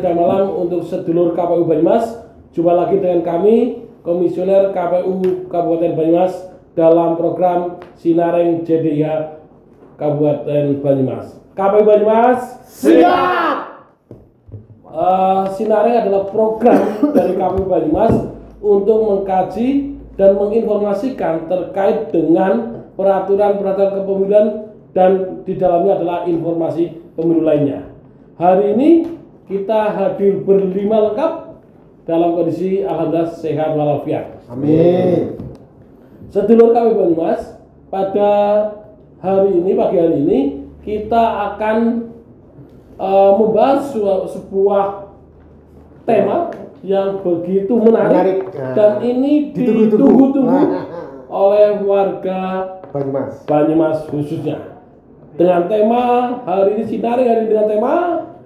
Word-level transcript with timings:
dan 0.00 0.14
malam 0.16 0.52
untuk 0.66 0.84
sedulur 0.84 1.32
KPU 1.36 1.64
Banyumas. 1.64 2.24
Jumpa 2.56 2.72
lagi 2.72 2.96
dengan 3.00 3.20
kami, 3.20 3.84
Komisioner 4.00 4.70
KPU 4.70 5.46
Kabupaten 5.50 5.92
Banyumas 5.98 6.32
dalam 6.78 7.18
program 7.18 7.82
Sinareng 7.98 8.62
JDIH 8.62 9.34
Kabupaten 9.98 10.78
Banyumas. 10.80 11.36
KPU 11.58 11.82
Banyumas 11.82 12.40
Siap. 12.70 13.56
Eh, 14.86 15.44
Sinareng 15.58 15.96
adalah 16.06 16.22
program 16.30 16.80
dari 17.16 17.34
KPU 17.34 17.64
Banyumas 17.66 18.14
untuk 18.62 18.98
mengkaji 19.04 19.98
dan 20.16 20.38
menginformasikan 20.40 21.50
terkait 21.50 22.08
dengan 22.14 22.86
peraturan-peraturan 22.96 23.92
kepemiluan 24.00 24.46
dan 24.96 25.44
di 25.44 25.54
dalamnya 25.60 26.00
adalah 26.00 26.18
informasi 26.24 27.12
pemilu 27.12 27.44
lainnya. 27.44 27.84
Hari 28.40 28.72
ini 28.72 28.90
kita 29.46 29.94
hadir 29.94 30.42
berlima 30.42 31.10
lengkap 31.10 31.32
dalam 32.06 32.34
kondisi 32.34 32.82
alhamdulillah 32.82 33.30
sehat 33.34 33.70
walafiat. 33.74 34.42
Amin. 34.50 35.38
Sedulur 36.30 36.74
kami 36.74 36.94
Banyumas, 36.94 37.54
pada 37.86 38.30
hari 39.22 39.62
ini, 39.62 39.70
pagi 39.78 39.96
hari 40.02 40.16
ini, 40.22 40.38
kita 40.82 41.54
akan 41.54 42.10
eh, 42.98 43.30
membahas 43.38 43.94
sebuah 44.34 45.14
tema 46.06 46.50
yang 46.86 47.22
begitu 47.22 47.74
menarik, 47.74 48.46
Menarik. 48.46 48.74
dan 48.78 48.92
ini 49.02 49.50
Ditunggu-tunggu. 49.50 50.46
Nah. 50.46 50.86
oleh 51.26 51.82
warga 51.82 52.42
Banyumas. 52.94 53.42
Banyumas 53.46 53.98
khususnya. 54.10 54.78
Dengan 55.34 55.68
tema 55.68 56.02
hari 56.46 56.80
ini 56.80 56.84
Sinari 56.86 57.26
hari 57.28 57.44
ini 57.44 57.50
dengan 57.52 57.66
tema 57.68 57.94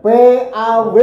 PAW. 0.01 0.97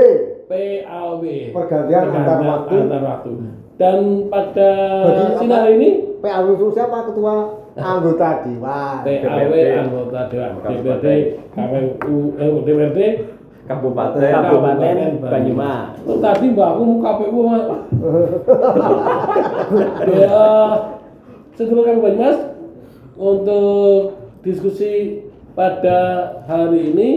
PAW 0.47 1.23
Pergantian 1.51 2.03
antar 2.09 2.39
waktu. 2.41 2.75
antar 2.81 3.01
waktu. 3.03 3.31
Dan 3.77 3.97
pada 4.27 4.69
Bagi 5.05 5.21
apa? 5.23 5.37
sinar 5.37 5.65
ini 5.69 5.89
PAW 6.17 6.45
itu 6.51 6.65
siapa 6.73 7.05
ketua 7.05 7.33
anggota 7.75 8.29
dewan? 8.41 8.95
PAW 9.05 9.53
anggota 9.53 10.19
Dewan 10.27 10.51
DPRD 10.57 11.07
KPU 11.53 12.15
eh, 12.35 12.49
DPRD 12.63 12.99
Kabupaten 13.67 14.17
Kabupaten 14.23 14.97
Banyumas. 15.19 15.99
Oh, 16.07 16.17
tadi 16.17 16.45
mbakku 16.49 16.81
mau 16.81 16.97
KPU 17.03 17.39
Mak. 17.43 17.63
ya 20.07 20.41
sedulur 21.53 21.83
kami 21.83 21.99
Banyumas 21.99 22.37
untuk 23.13 24.15
diskusi 24.41 25.25
pada 25.51 25.99
hari 26.45 26.93
ini 26.93 27.09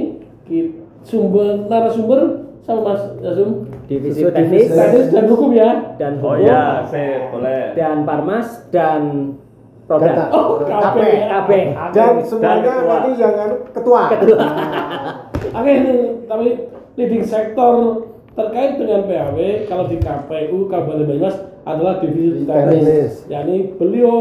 ki- 0.44 0.79
sumber 1.02 1.66
narasumber 1.66 2.20
sama 2.60 2.80
Mas 2.92 3.02
Yasum 3.24 3.66
Divisi 3.88 4.22
teknis 4.30 4.68
divisi. 4.70 4.78
teknis 4.78 5.06
dan 5.10 5.24
hukum 5.26 5.50
ya 5.50 5.70
dan 5.98 6.12
Oh 6.22 6.36
hukum 6.36 6.46
ya, 6.46 6.86
saya 6.86 7.26
boleh. 7.34 7.62
dan 7.74 7.96
parmas 8.06 8.48
dan 8.70 9.00
produk. 9.90 10.14
Data. 10.14 10.24
oh 10.30 10.46
KB 10.62 10.98
KB. 11.26 11.50
Dan 11.90 12.12
semuanya 12.22 12.72
nanti 12.86 13.10
yang 13.18 13.34
anu, 13.34 13.56
ketua. 13.74 14.02
Ketua. 14.14 14.46
Oke 15.58 15.70
ini 15.74 15.94
tapi 16.30 16.48
leading 16.94 17.26
sektor 17.26 18.06
terkait 18.30 18.78
dengan 18.78 19.02
PAW 19.02 19.38
kalau 19.66 19.90
di 19.90 19.98
KPU 19.98 20.70
Kabupaten 20.70 21.02
Banyumas 21.10 21.36
adalah 21.66 21.98
divisi 21.98 22.46
teknis. 22.46 22.70
Teknis. 22.78 23.12
yakni 23.26 23.56
beliau 23.74 24.14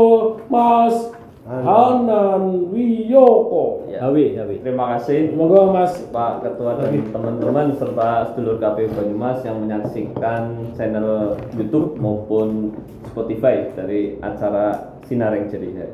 Mas 0.50 1.14
Hanan 1.50 2.70
Wiyoko. 2.70 3.90
Ya. 3.90 4.06
Hawi, 4.06 4.38
Hawi. 4.38 4.62
Terima 4.62 4.94
kasih 4.96 5.34
Semoga 5.34 5.74
Mas 5.74 5.98
Pak 6.14 6.46
Ketua 6.46 6.78
dan 6.78 6.94
teman-teman 7.10 7.74
serta 7.74 8.30
sedulur 8.30 8.62
KPU 8.62 8.94
Banyumas 8.94 9.42
yang 9.42 9.66
menyaksikan 9.66 10.70
channel 10.78 11.42
YouTube 11.58 11.98
maupun 11.98 12.78
Spotify 13.10 13.74
dari 13.74 14.22
acara 14.22 14.94
Sinareng 15.10 15.50
Jadi. 15.50 15.90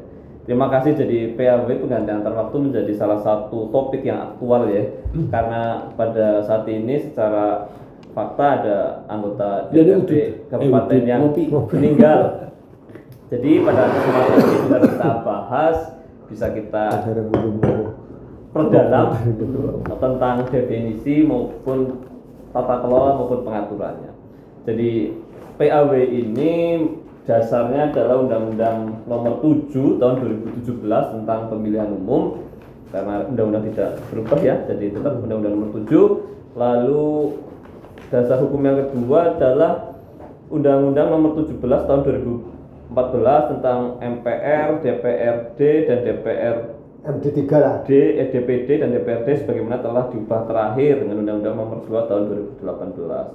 Terima 0.45 0.69
kasih 0.69 0.93
jadi 0.93 1.33
PAW 1.33 1.65
penggantian 1.65 2.21
antar 2.21 2.37
waktu 2.37 2.69
menjadi 2.69 2.93
salah 2.93 3.17
satu 3.23 3.71
topik 3.73 4.05
yang 4.05 4.29
aktual 4.35 4.69
ya 4.69 4.85
karena 5.33 5.89
pada 5.97 6.45
saat 6.45 6.69
ini 6.69 7.01
secara 7.01 7.65
fakta 8.13 8.45
ada 8.61 8.77
anggota 9.09 9.71
DPRD 9.73 10.45
kabupaten 10.51 10.99
Eh, 11.01 11.09
yang 11.09 11.33
meninggal. 11.73 12.19
Jadi 13.25 13.51
pada 13.65 13.89
kesempatan 13.89 14.37
ini 14.37 14.55
bisa 14.61 14.77
kita 14.85 15.09
bahas, 15.25 15.77
bisa 16.29 16.47
kita 16.53 16.85
perdalam 18.53 19.07
tentang 19.97 20.35
definisi 20.53 21.25
maupun 21.25 22.05
tata 22.53 22.75
kelola 22.85 23.17
maupun 23.17 23.41
pengaturannya. 23.41 24.13
Jadi 24.69 25.17
PAW 25.57 25.91
ini 26.05 26.51
dasarnya 27.25 27.89
adalah 27.89 28.21
Undang-Undang 28.21 29.09
Nomor 29.09 29.41
7 29.41 29.97
Tahun 29.97 30.15
2017 30.61 31.13
tentang 31.17 31.49
Pemilihan 31.49 31.89
Umum 31.89 32.45
karena 32.93 33.25
undang-undang 33.27 33.65
tidak 33.73 33.99
berubah 34.13 34.39
ya, 34.39 34.55
jadi 34.69 34.93
tetap 34.93 35.19
Undang-Undang 35.19 35.53
Nomor 35.57 35.69
7. 35.83 36.55
Lalu 36.55 37.07
dasar 38.13 38.37
hukum 38.39 38.61
yang 38.61 38.77
kedua 38.87 39.35
adalah 39.35 39.97
Undang-Undang 40.53 41.07
Nomor 41.09 41.31
17 41.43 41.59
Tahun 41.59 42.01
2014 42.91 43.51
tentang 43.57 43.79
MPR, 44.03 44.67
DPRD 44.83 45.59
dan 45.89 45.97
DPR 46.05 46.55
MD3 47.05 47.41
lah. 47.61 47.75
D, 47.85 47.89
eh, 48.17 48.27
DPD 48.33 48.81
dan 48.81 48.89
DPRD 48.89 49.45
sebagaimana 49.45 49.77
telah 49.77 50.09
diubah 50.09 50.49
terakhir 50.49 51.05
dengan 51.05 51.21
Undang-Undang 51.21 51.55
Nomor 51.55 51.77
2 51.85 52.09
Tahun 52.09 52.23
2018. 52.61 53.25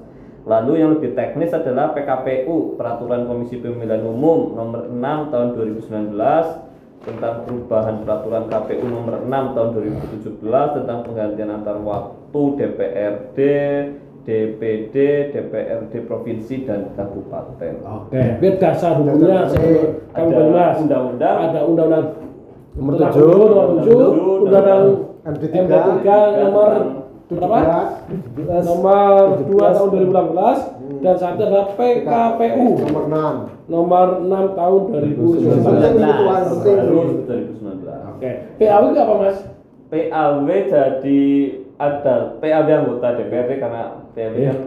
Lalu 0.40 0.72
yang 0.80 0.90
lebih 0.98 1.14
teknis 1.14 1.54
adalah 1.54 1.94
PKPU, 1.94 2.74
Peraturan 2.74 3.28
Komisi 3.28 3.60
Pemilihan 3.60 4.02
Umum 4.02 4.58
Nomor 4.58 4.90
6 4.90 5.30
Tahun 5.30 5.48
2019 5.54 7.06
tentang 7.06 7.46
perubahan 7.46 8.02
Peraturan 8.02 8.44
KPU 8.50 8.86
Nomor 8.90 9.22
6 9.22 9.54
Tahun 9.54 9.68
2017 9.76 10.76
tentang 10.82 10.98
penggantian 11.06 11.50
antar 11.54 11.76
waktu 11.78 12.42
DPRD, 12.58 13.38
DPD, 14.20 14.94
DPRD 15.32 15.92
provinsi 16.04 16.64
dan 16.64 16.92
kabupaten. 16.92 17.74
Oke, 17.82 18.20
biar 18.36 18.54
dasar 18.56 18.96
hukumnya 18.96 19.48
sebelum 19.48 20.04
Ada 20.12 20.20
undang-undang. 20.76 21.36
ada 21.40 21.60
undang-undang 21.64 22.04
Nomor 22.70 22.92
tentang 22.94 23.10
tujuh. 23.10 23.26
pemilu 23.26 23.46
nomor 23.48 23.66
tujuh, 23.74 23.90
Tujuh, 23.90 24.36
undang-undang 24.46 24.84
MD3, 25.20 25.54
MD3 25.58 26.08
nomor 26.38 26.68
berapa? 27.26 27.58
17, 28.06 28.62
Nomor 28.62 29.10
2 29.38 29.46
17. 29.46 29.74
tahun 29.74 29.88
2018 29.90 30.58
dan 31.00 31.14
satu 31.16 31.40
adalah 31.40 31.66
PKPU 31.72 32.66
Nomor 32.82 33.04
6. 33.06 33.34
nomor 33.66 34.06
6 34.20 34.58
tahun 34.58 34.80
2019. 34.86 35.64
Penting 35.64 35.94
itu 35.96 36.12
Tuan, 36.20 36.42
penting. 36.44 36.76
Baru 36.76 37.00
2019. 37.24 38.10
Oke, 38.10 38.30
PAW 38.56 38.82
itu 38.86 39.00
apa 39.00 39.14
Mas? 39.16 39.38
PAW 39.88 40.46
jadi 40.68 41.22
ada 41.80 42.36
PAW 42.36 42.68
anggota 42.68 43.16
DPRD 43.16 43.50
karena 43.56 44.04
PAW 44.12 44.34
Iya. 44.36 44.52
kan 44.52 44.58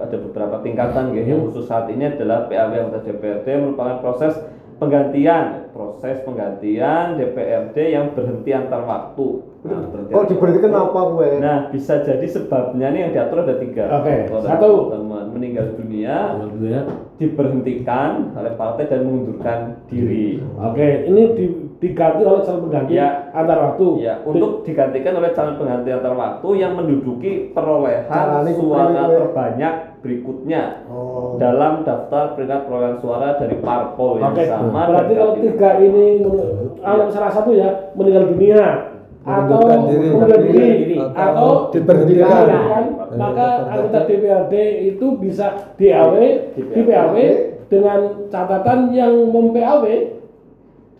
ada 0.00 0.16
beberapa 0.16 0.56
tingkatan 0.62 1.04
gitu. 1.12 1.26
Yang 1.26 1.40
khusus 1.50 1.64
saat 1.66 1.90
ini 1.90 2.06
adalah 2.06 2.46
PAW 2.46 2.70
anggota 2.72 3.02
DPRD 3.02 3.46
merupakan 3.58 3.98
proses 3.98 4.38
penggantian 4.80 5.68
proses 5.70 6.24
penggantian 6.24 7.14
DPRD 7.14 7.76
yang 7.92 8.16
berhenti 8.16 8.50
antar 8.50 8.80
waktu. 8.82 9.26
Nah, 9.60 9.86
berhenti 9.92 10.12
diberhentikan 10.32 10.72
waktu. 10.72 10.86
apa 10.88 11.00
gue? 11.12 11.28
Nah, 11.36 11.58
bisa 11.68 11.94
jadi 12.00 12.26
sebabnya 12.26 12.86
nih 12.88 13.00
yang 13.04 13.12
diatur 13.12 13.44
ada 13.44 13.60
tiga. 13.60 13.84
Oke, 14.00 14.14
Kalau 14.26 14.40
satu. 14.40 14.70
teman 14.88 15.24
meninggal 15.30 15.76
dunia, 15.76 16.32
ya. 16.64 16.80
diberhentikan 17.20 18.32
oleh 18.32 18.52
partai 18.56 18.88
dan 18.88 19.04
mengundurkan 19.04 19.58
diri. 19.86 20.40
Oke, 20.56 21.04
ini 21.06 21.22
di, 21.36 21.44
diganti 21.80 22.22
oleh 22.22 22.44
calon 22.44 22.60
pengganti 22.62 22.92
Ya. 22.92 23.32
antar 23.32 23.56
waktu. 23.58 23.86
Ya, 23.98 24.20
untuk 24.22 24.62
digantikan 24.62 25.16
oleh 25.16 25.32
calon 25.32 25.56
pengganti 25.56 25.88
antar 25.88 26.12
waktu 26.12 26.48
yang 26.54 26.76
menduduki 26.76 27.50
perolehan 27.50 28.04
Jalani 28.06 28.52
suara 28.52 29.02
gue. 29.02 29.16
terbanyak 29.16 29.72
berikutnya 30.00 30.62
Oh. 30.86 31.36
dalam 31.36 31.80
daftar 31.82 32.36
peringkat 32.36 32.60
perolehan 32.64 32.96
suara 32.96 33.28
dari 33.34 33.56
parpol 33.58 34.16
yang 34.16 34.32
Oke, 34.32 34.44
sama. 34.44 34.82
berarti 34.86 35.12
kalau 35.14 35.32
tiga 35.34 35.70
ini 35.78 36.04
ah, 36.80 37.08
salah 37.08 37.32
satu 37.32 37.50
ya 37.52 37.68
meninggal 37.92 38.28
dunia 38.28 38.64
atau 39.20 39.60
Mengundurkan 39.60 40.40
diri. 40.42 40.96
atau 40.96 41.12
Atau 41.12 41.48
diberhentikan. 41.70 42.44
maka 43.12 43.46
anggota 43.68 43.98
DPRD 44.04 44.54
itu 44.86 45.06
bisa 45.16 45.76
DAW, 45.76 46.14
di 46.56 46.80
PAW 46.82 47.16
dengan 47.68 47.98
catatan 48.28 48.90
yang 48.90 49.12
mem 49.28 49.52
PAW 49.52 49.84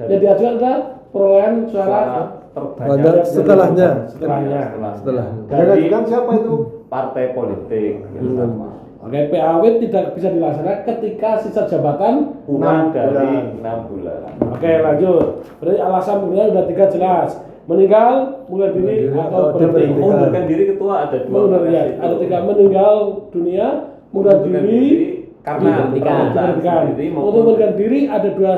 dari 0.01 0.11
yang 0.11 0.23
diajukan 0.25 0.53
adalah 0.57 0.79
perolehan 1.11 1.55
suara 1.67 2.01
suara 2.01 2.23
terbanyak 2.51 3.15
setelahnya. 3.23 3.89
Setelahnya. 4.09 4.61
Setelah. 4.97 5.27
Yang 5.29 5.45
Dari 5.47 5.69
ngajukan 5.85 6.03
siapa 6.07 6.31
itu? 6.35 6.55
partai 6.89 7.25
politik 7.31 7.93
yang 8.11 8.25
Hmm. 8.25 8.39
sama. 8.41 8.69
Oke, 9.01 9.33
PAW 9.33 9.63
tidak 9.81 10.05
bisa 10.13 10.29
dilaksanakan 10.29 10.85
ketika 10.85 11.31
sisa 11.41 11.63
jabatan. 11.65 12.15
kurang 12.45 12.93
Enam 12.93 12.93
dari 12.93 13.17
bulan. 13.17 13.45
enam 13.57 13.79
bulan. 13.89 14.21
Oke, 14.51 14.71
lanjut. 14.77 15.27
Berarti 15.57 15.79
alasan 15.81 16.17
pemilihan 16.21 16.49
sudah 16.51 16.67
tiga 16.67 16.85
jelas. 16.91 17.31
Meninggal, 17.65 18.13
bunuh 18.45 18.69
diri, 18.75 19.07
diri 19.07 19.15
atau 19.15 19.31
atau 19.31 19.57
berhenti. 19.57 19.85
Mengundurkan 19.95 20.45
diri 20.45 20.65
ketua 20.67 20.95
ada 21.07 21.17
dua. 21.17 21.31
Mengundur 21.31 21.63
ya, 21.71 21.83
ada 21.97 22.15
tiga 22.19 22.39
meninggal 22.43 22.93
dunia, 23.31 23.67
bunuh 24.11 24.35
Mengundurkan 24.35 24.65
diri, 24.67 24.93
karena 25.41 25.71
diberhentikan. 25.87 26.83
Untuk 27.15 27.41
mengundurkan 27.41 27.73
diri 27.79 28.01
ada 28.05 28.29
dua 28.35 28.53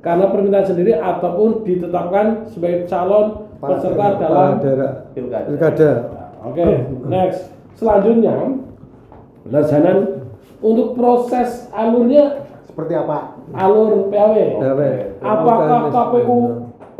karena 0.00 0.32
permintaan 0.32 0.66
sendiri 0.66 0.96
ataupun 0.96 1.60
ditetapkan 1.62 2.48
sebagai 2.48 2.88
calon 2.88 3.48
peserta 3.60 4.06
dalam 4.16 4.56
daerah 4.58 4.92
pilkada. 5.12 5.46
pilkada. 5.46 5.90
Oke, 6.40 6.64
next. 7.06 7.52
Selanjutnya, 7.76 8.32
laksanakan 9.44 9.98
untuk 10.60 10.92
proses 10.96 11.68
alurnya 11.72 12.44
Seperti 12.64 12.92
apa? 12.96 13.36
alur 13.52 14.08
PAW. 14.08 14.34
PAW. 14.60 14.80
Apakah 15.20 15.80
KPU 15.88 16.38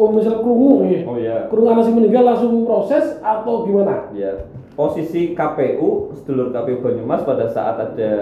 oh 0.01 0.09
misal 0.17 0.41
kerungu 0.41 0.89
nih, 0.89 1.05
Oh 1.05 1.17
iya. 1.21 1.45
kerungu 1.53 1.69
anak 1.73 1.85
si 1.85 1.93
meninggal 1.93 2.25
langsung 2.25 2.65
proses 2.65 3.21
atau 3.21 3.69
gimana? 3.69 4.09
Ya, 4.17 4.49
posisi 4.73 5.37
KPU, 5.37 6.17
sedulur 6.17 6.49
KPU 6.51 6.81
Banyumas 6.81 7.21
pada 7.21 7.49
saat 7.53 7.77
ada 7.77 8.13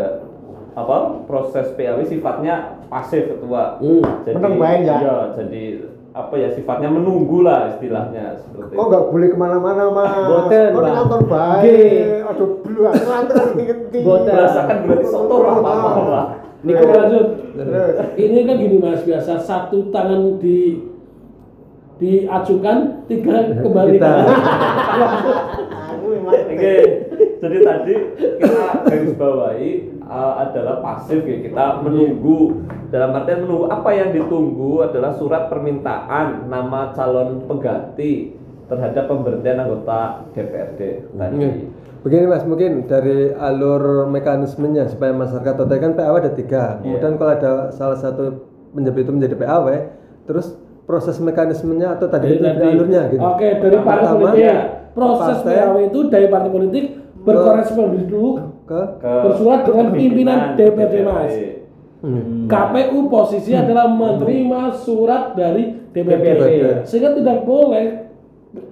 apa 0.79 1.27
proses 1.27 1.75
PAW 1.75 1.99
sifatnya 2.07 2.79
pasif 2.87 3.27
ketua. 3.27 3.83
Hmm. 3.83 4.03
Jadi, 4.23 4.35
Meneng 4.39 4.55
bae 4.63 4.77
ya? 4.87 4.97
Iya, 5.03 5.17
jadi 5.35 5.63
apa 6.15 6.35
ya 6.35 6.49
sifatnya 6.55 6.89
menunggu 6.91 7.47
lah 7.47 7.75
istilahnya 7.75 8.39
seperti 8.43 8.75
Kok 8.75 8.87
nggak 8.91 9.05
boleh 9.11 9.29
ke 9.31 9.39
mana-mana 9.39 9.83
mas? 9.91 10.11
Boten, 10.27 10.71
Kok 10.71 10.83
di 10.83 10.87
Pak. 10.87 10.97
kantor 10.99 11.23
baik. 11.27 12.19
Aduh, 12.31 12.51
dulu 12.63 12.81
nganter 12.87 13.37
ngerti 13.59 13.99
Boten. 14.07 14.35
merasakan 14.35 14.77
berarti 14.87 15.07
soto 15.11 15.35
apa 15.43 15.71
apa 15.71 16.03
lah. 16.07 16.27
Niko 16.59 16.85
lanjut. 16.91 17.27
Terus. 17.55 17.95
Ini 18.19 18.39
kan 18.47 18.57
gini 18.59 18.77
mas, 18.83 19.03
biasa 19.07 19.33
satu 19.39 19.79
tangan 19.95 20.43
di 20.43 20.59
diajukan, 21.99 22.79
tiga 23.11 23.37
kembali. 23.59 23.99
Kita. 23.99 24.11
Aku 25.95 26.07
memang. 26.15 26.35
Jadi 27.39 27.57
tadi 27.63 27.95
kita 28.19 28.67
garis 28.87 29.15
bawahi 29.15 29.71
uh, 30.09 30.35
adalah 30.49 30.81
pasif 30.81 31.23
ya 31.23 31.39
kita 31.45 31.85
menunggu 31.85 32.65
dalam 32.89 33.13
artian 33.15 33.45
menunggu 33.45 33.69
apa 33.69 33.91
yang 33.93 34.11
ditunggu 34.17 34.89
adalah 34.89 35.15
surat 35.15 35.53
permintaan 35.53 36.49
nama 36.49 36.91
calon 36.97 37.45
pengganti 37.45 38.35
terhadap 38.69 39.09
pemberhentian 39.09 39.65
anggota 39.65 40.29
DPRD 40.37 40.81
tadi. 41.17 41.37
Iya. 41.41 41.53
Begini 41.99 42.31
mas, 42.31 42.47
mungkin 42.47 42.87
dari 42.87 43.35
alur 43.35 44.07
mekanismenya 44.07 44.87
supaya 44.87 45.11
masyarakat 45.11 45.55
tahu 45.57 45.67
kan 45.67 45.93
PAW 45.99 46.15
ada 46.21 46.31
tiga. 46.31 46.79
Kemudian 46.79 47.19
kalau 47.19 47.33
ada 47.35 47.53
salah 47.75 47.99
satu 47.99 48.47
menjadi 48.71 49.03
itu 49.03 49.13
menjadi 49.13 49.35
PAW, 49.35 49.67
terus 50.31 50.55
proses 50.87 51.19
mekanismenya 51.19 51.99
atau 51.99 52.07
tadi 52.07 52.33
Jadi 52.33 52.37
itu 52.39 52.47
tadi, 52.47 52.65
alurnya 52.71 53.03
gitu. 53.11 53.25
Oke, 53.25 53.49
dari 53.59 53.77
partai 53.83 54.15
politik. 54.15 54.57
Proses 54.95 55.37
partai 55.43 55.57
PAW 55.59 55.75
itu 55.91 55.99
dari 56.07 56.27
partai 56.31 56.51
politik 56.55 56.85
berkoresponden 57.19 58.05
dulu 58.07 58.31
ke 58.69 58.81
Ke 59.01 59.13
bersurat 59.25 59.65
dengan 59.65 59.87
pimpinan 59.97 60.39
DPRD 60.55 60.97
Mas. 61.03 61.35
Hmm. 61.99 62.47
KPU 62.47 63.11
posisi 63.11 63.59
adalah 63.59 63.91
menerima 63.91 64.71
surat 64.79 65.35
dari 65.35 65.75
DPRD. 65.91 66.23
DPRD. 66.23 66.87
Sehingga 66.87 67.11
tidak 67.11 67.43
boleh 67.43 68.07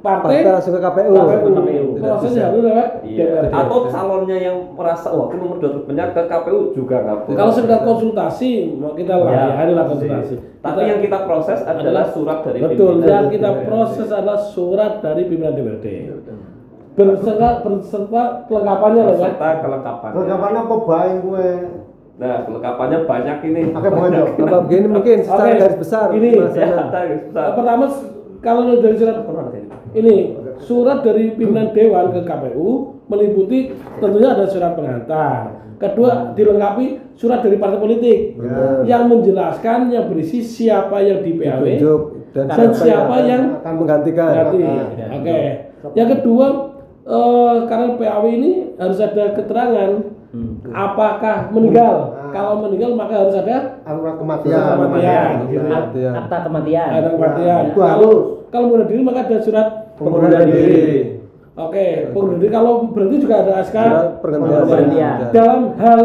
partai 0.00 0.40
partai 0.40 0.52
langsung 0.56 0.72
ke 0.72 0.80
KPU. 0.80 1.10
KPU. 1.10 1.50
KPU. 1.58 1.86
Tidak 1.98 2.06
Prosesnya 2.06 2.42
harus 2.48 2.62
lewat 2.62 2.88
Iya. 3.02 3.26
DPRD. 3.26 3.50
Atau 3.50 3.78
calonnya 3.90 4.38
yang 4.38 4.56
merasa 4.78 5.08
wah 5.10 5.26
aku 5.26 5.34
nomor 5.42 5.56
dua 5.58 5.70
terbanyak 5.74 6.08
ke 6.14 6.22
KPU 6.30 6.60
juga 6.70 6.96
nggak 7.02 7.16
boleh. 7.26 7.36
Kalau 7.36 7.52
sekedar 7.52 7.80
konsultasi, 7.82 8.50
mau 8.78 8.92
kita 8.94 9.14
lah 9.18 9.30
Ya, 9.34 9.42
ya, 9.42 9.62
inilah 9.66 9.86
konsultasi. 9.90 10.34
Tapi 10.62 10.80
yang 10.86 11.00
kita 11.02 11.18
proses 11.26 11.60
adalah 11.66 12.04
surat 12.14 12.38
dari 12.46 12.58
betul. 12.62 13.02
pimpinan 13.02 13.10
Yang 13.10 13.26
kita 13.34 13.50
proses 13.66 14.08
adalah 14.14 14.38
surat 14.38 14.92
dari 15.02 15.22
pimpinan 15.26 15.52
DPRD. 15.58 15.86
Berserta 16.96 17.48
berserta 17.60 18.22
kelengkapannya 18.48 19.02
loh 19.04 19.16
kan. 19.20 19.30
Serta 19.36 19.48
kelengkapannya. 19.60 20.14
Kelengkapannya 20.16 20.60
apa 20.64 20.76
baik 20.80 21.16
gue? 21.20 21.48
Nah, 22.16 22.36
kelengkapannya 22.48 22.98
banyak 23.04 23.38
ini. 23.52 23.62
Oke, 23.76 23.88
mohon 23.92 24.10
jawab. 24.16 24.40
Apa 24.40 24.58
begini 24.64 24.86
mungkin 24.88 25.16
secara 25.20 25.44
Oke, 25.44 25.60
garis 25.60 25.76
besar 25.76 26.06
Mas 26.16 26.54
Ya, 26.56 26.68
garis 26.88 27.22
besar. 27.28 27.46
Pertama 27.52 27.84
kalau 28.40 28.62
dari 28.80 28.96
surat 28.96 29.16
ini 29.96 30.16
surat 30.60 30.98
dari 31.04 31.36
pimpinan 31.36 31.76
dewan 31.76 32.16
ke 32.16 32.20
KPU 32.24 32.68
meliputi 33.12 33.76
tentunya 34.00 34.32
ada 34.32 34.46
surat 34.48 34.72
pengantar. 34.72 35.68
Kedua 35.76 36.32
dilengkapi 36.32 37.12
surat 37.20 37.44
dari 37.44 37.60
partai 37.60 37.76
politik 37.76 38.40
Benar. 38.40 38.88
yang 38.88 39.12
menjelaskan 39.12 39.92
yang 39.92 40.08
berisi 40.08 40.40
siapa 40.40 41.04
yang 41.04 41.20
di 41.20 41.36
PAW 41.36 41.64
dan, 42.32 42.48
dan 42.48 42.70
siapa 42.72 43.16
yang 43.28 43.60
akan 43.60 43.74
menggantikan. 43.84 44.32
ganti. 44.32 44.64
Oke. 45.20 45.38
Yang 45.92 46.08
kedua 46.16 46.75
eh, 47.06 47.54
karena 47.64 47.86
PAW 47.94 48.24
ini 48.26 48.52
harus 48.76 48.98
ada 48.98 49.24
keterangan 49.32 49.90
apakah 50.68 51.48
meninggal. 51.48 51.94
Kalau 52.28 52.60
meninggal 52.60 52.92
maka 52.92 53.14
harus 53.16 53.32
ada 53.32 53.80
kematian. 53.80 54.52
Surat 54.52 54.76
kematian. 54.76 55.30
Gitu. 55.48 55.62
Kematian. 55.62 56.12
Akta 56.12 56.36
kematian. 56.44 56.88
ada 56.92 57.08
kematian. 57.08 57.60
itu 57.64 57.78
Kalau 57.78 57.88
harus. 57.88 58.18
kalau 58.50 58.66
bunuh 58.68 58.86
diri 58.86 59.00
maka 59.00 59.20
ada 59.24 59.38
surat 59.40 59.68
Pengunduran 59.96 60.44
diri. 60.44 61.16
Oke, 61.56 62.12
pengunduran 62.12 62.40
diri 62.44 62.52
kalau 62.52 62.72
berhenti 62.92 63.16
juga 63.24 63.34
ada 63.40 63.64
SK 63.64 63.76
pergantian. 64.20 65.32
Dalam 65.32 65.60
hal 65.80 66.00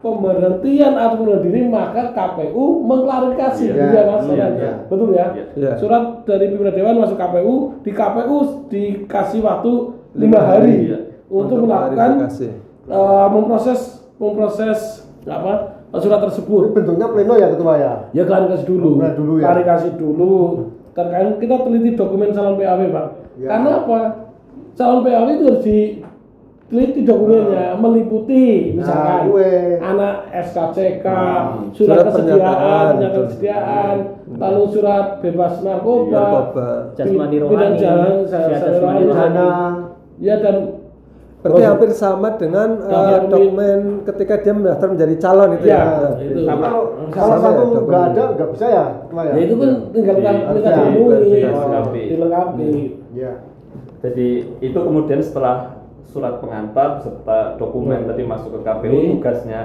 pemberhentian 0.00 0.92
atau 0.94 1.14
pengunduran 1.16 1.44
diri 1.44 1.60
maka 1.64 2.12
KPU 2.12 2.64
mengklarifikasi 2.80 3.62
Iya, 3.62 3.72
gitu 3.74 3.86
ya 3.90 4.02
Mas 4.04 4.12
iya, 4.14 4.28
Sonan? 4.28 4.52
iya. 4.54 4.72
betul 4.84 5.08
ya 5.10 5.26
Iya. 5.52 5.70
surat 5.76 6.04
dari 6.24 6.44
pimpinan 6.48 6.72
dewan 6.72 6.96
masuk 7.00 7.16
KPU 7.16 7.54
di 7.80 7.90
KPU 7.90 8.36
dikasih 8.68 9.40
waktu 9.40 9.72
lima 10.14 10.40
hari 10.40 10.74
Iya. 10.86 10.98
untuk 11.26 11.58
melakukan 11.60 12.10
eh, 12.86 13.26
memproses 13.28 13.80
memproses 14.16 14.80
apa 15.24 15.82
surat 15.94 16.20
tersebut 16.22 16.70
Bentuknya 16.70 17.06
pleno 17.06 17.34
ya 17.34 17.48
ketua 17.48 17.74
ya. 17.76 17.92
ya 18.10 18.22
klarifikasi 18.22 18.64
dulu 18.64 18.98
Klarifikasi 18.98 19.16
dulu 19.16 19.32
ya. 19.34 19.44
klarifikasi 19.44 19.88
dulu 19.94 20.34
terkait 20.90 21.28
kita 21.38 21.56
teliti 21.60 21.90
dokumen 21.92 22.30
calon 22.30 22.54
PAW 22.54 22.80
pak 22.88 23.06
Ya. 23.34 23.48
karena 23.50 23.70
apa 23.82 23.98
calon 24.72 25.00
PAW 25.02 25.26
itu 25.28 25.44
harus 25.44 25.62
diteliti 25.64 27.00
dokumennya 27.02 27.74
meliputi 27.74 28.46
misalkan 28.74 29.06
Nah, 29.06 29.20
gue. 29.26 29.50
anak 29.80 30.14
SKCK 30.32 31.06
Hmm. 31.06 31.70
surat, 31.72 31.98
Surat 31.98 32.04
kesediaan 32.08 32.38
pernyataan, 32.94 33.26
kesediaan 33.26 33.96
lalu 34.34 34.62
surat 34.70 35.06
bebas 35.20 35.54
narkoba, 35.60 36.10
Narkoba. 36.12 36.68
Jasmani 36.94 37.36
rohani. 37.38 37.76
jalan 37.76 38.12
jasmani 38.26 39.02
rohani. 39.04 39.34
Dana. 39.34 39.50
Ya 40.18 40.36
dan 40.38 40.56
Berarti 41.44 41.60
hampir 41.60 41.90
sama 41.92 42.40
dengan 42.40 42.80
uh, 42.88 42.88
Dokumen- 42.88 43.28
dokumen 43.28 43.80
ketika 44.08 44.40
dia 44.40 44.56
mendaftar 44.56 44.88
menjadi 44.88 45.14
calon 45.20 45.50
itu 45.60 45.66
ya, 45.68 45.76
ya. 45.76 46.08
itu 46.24 46.40
Sama. 46.40 46.64
Kalau 46.64 46.88
salah 47.12 47.36
ya, 47.36 47.44
satu 47.44 47.60
dokumen. 47.60 47.84
nggak 47.84 48.04
ada 48.08 48.22
nggak 48.32 48.48
bisa 48.48 48.64
ya 48.64 48.72
ya. 48.72 48.84
ya 49.28 49.40
itu 49.44 49.54
kan 49.60 49.70
tinggal 49.92 50.14
kita 50.16 50.30
Di- 50.32 50.40
minta 50.40 50.70
di- 50.72 50.80
dipenuhi 50.80 51.28
dilengkapi. 51.36 52.02
dilengkapi 52.08 52.70
Ya. 53.12 53.32
Jadi 54.00 54.28
itu 54.58 54.78
kemudian 54.80 55.20
setelah 55.20 55.56
surat 56.08 56.40
pengantar 56.40 56.88
beserta 56.96 57.38
dokumen 57.56 58.08
tadi 58.08 58.22
masuk 58.24 58.48
ke 58.48 58.60
KPU 58.62 58.98
tugasnya 59.14 59.60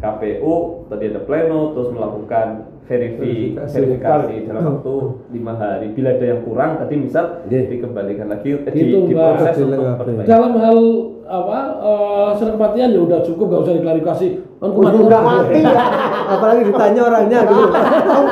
KPU 0.00 0.54
tadi 0.88 1.04
ada 1.06 1.20
pleno 1.20 1.70
terus 1.70 1.88
melakukan 1.90 2.46
verifi, 2.82 3.54
Verifikasi. 3.54 3.70
verifikasi 3.70 4.36
dalam 4.44 4.62
waktu 4.74 4.94
lima 5.30 5.54
hari. 5.54 5.86
Bila 5.90 6.08
ada 6.10 6.26
yang 6.26 6.40
kurang 6.42 6.70
tadi 6.76 6.94
misal 6.96 7.44
Oke. 7.44 7.58
dikembalikan 7.68 8.26
lagi 8.26 8.50
eh, 8.58 8.72
di, 8.72 8.82
diproses 9.06 9.54
untuk 9.60 9.84
perbaikan. 9.94 10.26
dalam 10.26 10.52
hal 10.56 10.78
apa 11.22 11.58
eh, 11.78 12.28
surat 12.34 12.52
kematian 12.52 12.88
ya 12.90 13.00
udah 13.00 13.20
cukup 13.22 13.44
nggak 13.46 13.60
usah 13.62 13.74
diklarifikasi 13.76 14.28
kan 14.58 14.70
kematian 14.70 15.02
Udah 15.04 15.20
mati 15.22 15.60
ya. 15.60 15.84
Apalagi 16.30 16.62
ditanya 16.64 17.00
orangnya 17.04 17.38
gitu. 17.44 17.62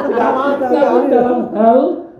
Udah 0.08 0.30
mati. 0.32 0.64
tapi 0.74 1.06
dalam 1.08 1.38
hal 1.52 1.78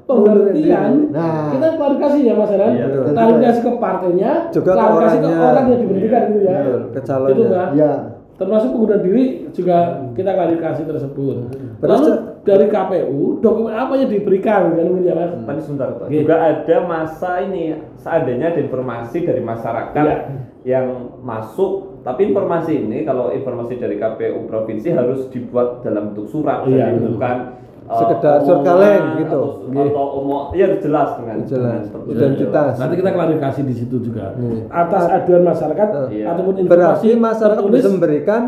pemberhentian 0.09 0.91
Nah. 1.11 1.51
kita 1.51 1.67
klarifikasi 1.75 2.19
ya 2.23 2.33
mas 2.33 2.51
Anan 2.51 2.73
Iya, 2.73 2.87
klarifikasi 3.09 3.61
ke 3.61 3.71
partainya 3.77 4.31
Juga 4.49 4.71
klarifikasi 4.71 5.17
ke 5.17 5.27
orangnya. 5.27 5.49
orang 5.49 5.65
yang 5.67 5.79
diberhentikan 5.81 6.23
gitu 6.29 6.41
ya 6.43 6.53
Betul, 6.55 6.81
ke 6.89 7.01
calonnya. 7.03 7.35
itu 7.35 7.45
Ya. 7.75 7.93
Termasuk 8.39 8.71
pengunduran 8.71 9.03
diri 9.03 9.25
juga 9.51 10.07
kita 10.15 10.31
klarifikasi 10.31 10.83
tersebut. 10.87 11.37
Terus, 11.83 11.91
lalu 11.91 12.11
dari 12.47 12.67
KPU 12.71 13.43
dokumen 13.43 13.75
apa 13.75 13.99
yang 13.99 14.09
diberikan? 14.09 14.79
Kan 14.79 15.03
ya 15.03 15.13
mas? 15.13 15.31
Tadi 15.43 15.61
sebentar 15.67 15.89
Pak. 15.99 16.07
Juga 16.07 16.37
ada 16.39 16.77
masa 16.87 17.43
ini 17.43 17.75
seandainya 17.99 18.55
ada 18.55 18.61
informasi 18.63 19.27
dari 19.27 19.43
masyarakat 19.43 20.05
Iya. 20.07 20.17
yang 20.63 20.87
masuk, 21.19 22.01
tapi 22.07 22.31
informasi 22.31 22.87
ini 22.87 23.03
kalau 23.03 23.35
informasi 23.35 23.75
dari 23.75 23.99
KPU 23.99 24.47
provinsi 24.47 24.95
harus 24.95 25.27
dibuat 25.35 25.83
dalam 25.83 26.15
bentuk 26.15 26.31
surat, 26.31 26.63
Iya, 26.65 26.95
jadi 26.95 26.99
betul. 27.03 27.11
bukan 27.19 27.37
Sekedar 27.89 28.45
omongan 28.45 28.49
surkaleng 28.49 29.05
gitu. 29.17 29.41
atau, 29.41 29.81
atau 29.89 30.07
omong 30.21 30.43
ya 30.53 30.67
jelas 30.77 31.09
dengan 31.17 31.37
Jelas. 31.49 31.83
Identitas. 32.05 32.73
Nanti 32.77 32.95
kita 33.01 33.11
klarifikasi 33.17 33.61
di 33.65 33.75
situ 33.75 33.97
juga. 34.05 34.37
Hmm. 34.37 34.69
Atas 34.69 35.05
aduan 35.09 35.43
masyarakat 35.49 35.89
Iya. 36.13 36.25
ataupun 36.37 36.55
informasi 36.61 36.69
Berarti 36.69 37.09
masyarakat 37.17 37.57
tertulis, 37.65 37.81
bisa 37.81 37.91
memberikan 37.91 38.43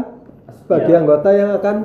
bagi 0.68 0.90
Iya. 0.92 0.99
anggota 1.00 1.28
yang 1.32 1.50
akan 1.56 1.76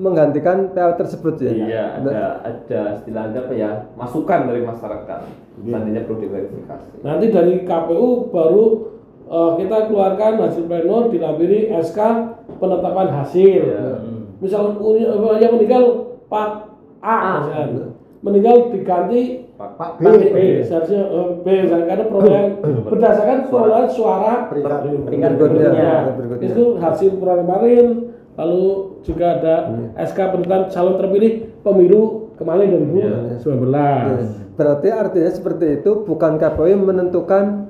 menggantikan 0.00 0.56
PAW 0.72 0.90
tersebut 0.96 1.34
ya. 1.44 1.50
Iya, 1.52 1.84
ada 2.00 2.10
ada 2.40 2.80
istilahnya 2.96 3.38
apa 3.44 3.54
ya 3.54 3.70
masukan 3.94 4.40
dari 4.48 4.62
masyarakat. 4.64 5.20
Nantinya 5.60 6.00
perlu 6.08 6.18
diverifikasi. 6.24 7.04
Nanti 7.04 7.26
dari 7.28 7.54
KPU 7.62 8.32
baru 8.32 8.64
eh, 9.30 9.50
kita 9.62 9.76
keluarkan 9.86 10.32
hasil 10.42 10.66
pleno 10.66 11.06
dilampiri 11.06 11.70
SK 11.70 11.98
penetapan 12.58 13.08
hasil. 13.14 13.62
Iya. 13.62 13.90
Misal 14.40 14.80
uh, 14.80 15.36
yang 15.36 15.52
meninggal 15.52 15.84
Pak 16.32 16.69
A, 17.00 17.16
misalkan. 17.40 17.96
meninggal 18.20 18.56
diganti 18.68 19.48
Pak 19.56 19.76
Pak 19.76 19.90
B. 20.00 20.04
B, 20.32 20.36
seharusnya 20.64 21.04
eh, 21.04 21.28
B, 21.44 21.46
karena 21.68 22.04
perolehan. 22.08 22.46
Berdasarkan 22.88 23.38
perolehan 23.52 23.86
suara 23.92 24.48
Peringkat. 24.48 24.80
Peringkat 25.04 25.30
Berikutnya, 25.36 25.92
itu 26.40 26.64
hasil 26.80 27.20
perolehan 27.20 27.44
kemarin. 27.44 27.86
Lalu 28.40 28.64
juga 29.04 29.36
ada 29.36 29.54
Iya. 29.68 30.06
SK 30.08 30.18
penetapan 30.32 30.72
calon 30.72 30.96
terpilih 30.96 31.32
pemilu 31.60 32.32
kemarin 32.40 32.72
2019 32.72 33.36
Ya. 33.36 34.16
Berarti 34.56 34.88
artinya 34.88 35.30
seperti 35.32 35.66
itu 35.84 35.90
bukan 36.08 36.40
KPU 36.40 36.76
menentukan 36.80 37.68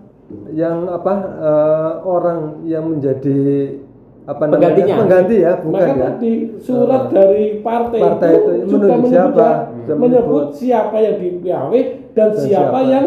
yang 0.54 0.86
apa 0.86 1.14
eh, 1.42 1.92
orang 2.06 2.62
yang 2.70 2.86
menjadi 2.86 3.79
apa 4.30 4.42
namanya 4.46 4.54
Penggantinya. 4.62 4.94
pengganti 5.02 5.36
ya 5.36 5.52
bukan 5.58 5.74
Maka 5.74 5.90
ya. 5.90 6.04
tadi 6.06 6.32
surat 6.62 7.02
dari 7.10 7.44
partai, 7.58 7.98
Partai 7.98 8.30
itu 8.30 8.50
itu, 8.54 8.66
juga 8.70 8.86
menyebut, 8.94 9.10
siapa, 9.10 9.42
ya- 9.42 9.58
menyebut 9.66 9.98
menyebut. 9.98 10.44
siapa 10.54 10.96
yang 10.96 11.14
di 11.18 11.28
PAW 11.42 11.72
dan, 11.72 11.84
Dan 12.14 12.28
siapa, 12.38 12.46
siapa 12.46 12.78
yang 12.86 13.06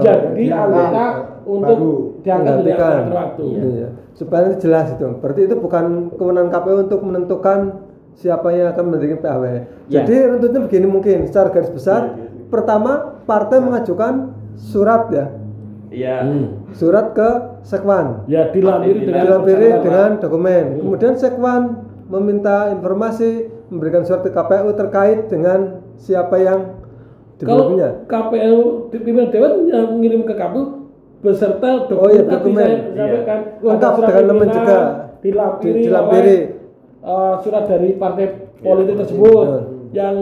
jadi 0.00 0.44
anggota 0.48 1.04
untuk 1.44 1.76
Baru. 1.78 1.94
diangkat 2.22 2.56
waktu. 3.12 3.42
Iya. 3.52 3.88
Supaya 4.14 4.48
jelas 4.56 4.86
itu. 4.90 5.06
Berarti 5.20 5.40
itu 5.44 5.54
bukan 5.56 5.84
kewenangan 6.16 6.50
KPU 6.50 6.76
untuk 6.88 7.00
menentukan 7.04 7.58
siapa 8.16 8.48
yang 8.50 8.72
akan 8.72 8.84
mendirikan 8.88 9.20
PAW. 9.20 9.42
Ya. 9.44 9.60
Jadi 10.00 10.14
runtutnya 10.24 10.60
begini 10.64 10.86
mungkin 10.88 11.28
secara 11.28 11.52
garis 11.52 11.68
besar. 11.68 12.16
Pertama, 12.46 13.20
partai 13.26 13.58
mengajukan 13.58 14.32
surat 14.56 15.10
ya, 15.12 15.34
Iya. 15.86 16.16
surat 16.72 17.14
ke 17.14 17.28
Sekwan. 17.62 18.26
Ya 18.26 18.50
dilampiri 18.50 19.02
dengan 19.02 19.22
dilampiri 19.22 19.68
dengan 19.80 20.10
dokumen. 20.18 20.64
Kemudian 20.78 21.14
Sekwan 21.14 21.62
meminta 22.06 22.70
informasi, 22.70 23.46
memberikan 23.68 24.02
surat 24.02 24.22
ke 24.22 24.30
KPU 24.30 24.70
terkait 24.74 25.26
dengan 25.26 25.82
siapa 25.96 26.36
yang 26.36 26.60
Kalau 27.36 27.68
dibelinya. 27.68 28.06
KPU 28.06 28.88
pimpinan 28.88 29.28
dewan 29.28 29.52
yang 29.66 29.86
mengirim 29.92 30.22
ke 30.22 30.32
KPU 30.32 30.62
beserta 31.18 31.84
dokumen, 31.84 31.98
Oh 31.98 32.08
iya, 32.08 32.22
tadi 32.22 32.32
dokumen. 32.32 32.66
saya 32.66 32.78
Iya. 32.94 33.36
Lengkap 33.58 33.92
dengan 33.98 34.24
pimpinan, 34.38 34.52
juga. 34.52 34.78
dilampiri, 35.18 35.72
Di- 35.72 35.84
dilampiri. 35.84 36.36
oleh, 36.36 36.40
eh, 37.02 37.34
surat 37.42 37.64
dari 37.66 37.88
partai 37.94 38.26
politik 38.56 38.94
tersebut 38.96 39.46
yang 39.90 40.16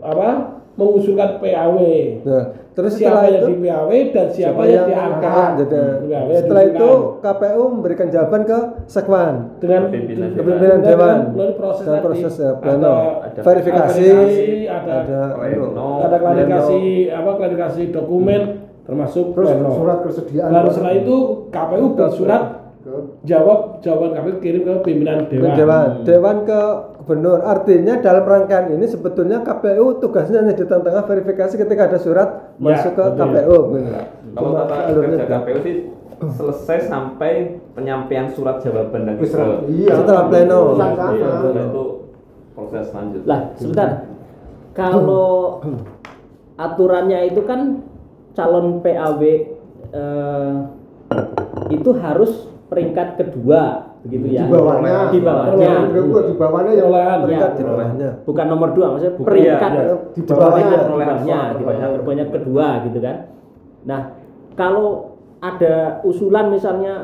apa 0.00 0.55
mengusulkan 0.76 1.40
PAW. 1.40 1.76
Nah, 2.20 2.44
terus 2.70 2.92
siapa 2.94 3.24
setelah 3.24 3.24
yang 3.26 3.40
itu 3.40 3.48
di 3.48 3.56
PAW 3.64 3.90
dan 4.12 4.26
siapa, 4.28 4.60
yang 4.62 4.84
diangkat. 4.84 5.50
Jadi, 5.56 5.72
Di 5.72 6.06
PAW 6.06 6.28
yang 6.28 6.36
setelah 6.38 6.62
itu 6.62 6.76
diusulkan. 6.78 7.24
KPU 7.24 7.62
memberikan 7.72 8.06
jawaban 8.08 8.42
ke 8.44 8.58
Sekwan. 8.86 9.34
dengan 9.56 9.82
Pimpinan 9.88 10.30
Dewan. 10.78 11.16
melalui 11.32 11.56
proses 11.56 11.84
Dan 11.86 12.00
proses 12.00 12.34
ya, 12.34 12.44
Ada- 12.46 12.60
pleno. 12.60 12.94
ada 13.24 13.40
verifikasi, 13.40 14.08
ada 14.68 14.94
ada 15.00 15.20
ada 16.02 16.16
klarifikasi 16.18 16.80
apa 17.10 17.30
klarifikasi 17.34 17.82
dokumen 17.90 18.40
termasuk 18.84 19.32
Terus 19.32 19.48
pleno. 19.50 19.70
surat 19.72 19.98
kesediaan. 20.04 20.50
Lalu 20.52 20.68
setelah 20.70 20.94
itu 20.94 21.16
KPU 21.48 21.86
bersurat 21.96 22.42
jawab 23.24 23.58
jawaban 23.80 24.10
KPU 24.12 24.34
kirim 24.38 24.62
ke 24.62 24.74
pimpinan 24.84 25.26
dewan. 25.26 25.56
dewan, 25.56 25.86
dewan 26.04 26.36
ke 26.44 26.60
gubernur. 27.06 27.38
Artinya 27.40 28.02
dalam 28.02 28.26
rangkaian 28.26 28.66
ini 28.68 28.82
sebetulnya 28.84 29.38
KPU 29.40 30.02
tugasnya 30.02 30.42
hanya 30.42 30.58
di 30.58 30.66
tengah-tengah 30.66 31.06
verifikasi 31.06 31.54
ketika 31.54 31.82
ada 31.86 31.98
surat 32.02 32.28
Ya, 32.58 32.74
masuk 32.74 32.92
ke 32.92 33.02
betul. 33.06 33.22
KPU. 33.22 33.58
benar. 33.70 34.04
Kalau 34.34 34.50
tata 34.52 34.74
alurnya 34.90 35.16
kerja. 35.22 35.38
KPU 35.38 35.58
sih 35.62 35.74
selesai 36.16 36.78
sampai 36.90 37.32
penyampaian 37.72 38.26
surat 38.26 38.58
jawaban 38.58 39.06
dan 39.06 39.14
ke 39.16 39.24
Iya. 39.70 39.94
Setelah 39.94 40.22
pleno. 40.26 40.58
Iya, 40.74 41.62
itu 41.62 41.84
proses 42.52 42.84
selanjutnya. 42.90 43.28
Lah, 43.30 43.40
sebentar. 43.54 43.90
Kalau 44.74 45.62
aturannya 46.56 47.30
itu 47.30 47.46
kan 47.46 47.86
calon 48.34 48.82
PAW 48.82 49.22
eh, 49.94 50.52
itu 51.70 51.90
harus 51.96 52.50
peringkat 52.66 53.16
kedua, 53.16 53.94
begitu 54.06 54.26
ya? 54.32 54.46
Di 54.46 54.52
bawahnya. 54.54 54.94
Di 55.10 55.20
bawahnya. 55.20 55.70
Di 55.90 56.34
bawahnya 56.38 56.72
yang. 56.72 57.18
Peringkat 57.26 57.50
Ya. 57.50 57.58
di 57.58 57.62
bawahnya. 57.66 58.08
Bukan 58.22 58.46
nomor 58.46 58.68
dua, 58.72 58.86
maksudnya 58.94 59.14
Bukan, 59.18 59.26
peringkat 59.26 59.70
iya, 59.70 59.82
iya. 59.82 59.94
di 60.14 60.22
bawahnya. 60.22 60.38
bawahnya. 60.38 60.66
di 60.70 60.86
perolehan 60.86 61.08
bawahnya, 61.10 61.34
suara, 61.36 61.50
di 61.50 61.62
perolehan. 61.62 61.80
bawahnya 61.82 62.06
banyak 62.06 62.28
kedua 62.30 62.66
gitu 62.86 62.98
kan. 63.02 63.16
Nah, 63.84 64.00
kalau 64.54 64.88
ada 65.38 65.74
usulan 66.02 66.46
misalnya 66.48 66.94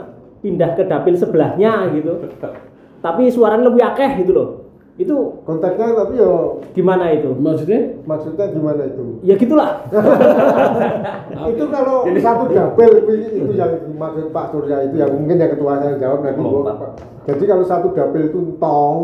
pindah 0.40 0.71
ke 0.75 0.82
dapil 0.87 1.14
sebelahnya 1.14 1.90
gitu, 1.92 2.12
tapi 3.04 3.28
suaranya 3.28 3.66
lebih 3.68 3.82
akeh 3.82 4.11
gitu 4.23 4.32
loh. 4.32 4.49
Itu 4.93 5.41
konteksnya 5.43 5.97
tapi 5.97 6.21
yo 6.21 6.61
gimana 6.77 7.09
itu? 7.11 7.33
Maksudnya 7.33 7.97
maksudnya 8.05 8.53
gimana 8.53 8.85
itu? 8.85 9.25
Ya 9.25 9.35
gitulah. 9.35 9.89
itu 11.51 11.65
kalau 11.67 12.05
satu 12.13 12.45
dapil 12.49 12.91
itu, 13.01 13.13
yang 13.57 13.73
dimaksud 13.83 14.29
Pak 14.31 14.53
Surya 14.53 14.85
itu 14.85 15.01
yang 15.01 15.11
mungkin 15.11 15.41
yang 15.41 15.51
ketua 15.51 15.81
saya 15.81 15.97
jawab 15.97 16.21
nanti. 16.23 16.45
Pak. 16.45 16.91
Jadi 17.25 17.45
kalau 17.47 17.65
satu 17.65 17.89
dapil 17.93 18.29
itu 18.29 18.39
entong 18.39 18.99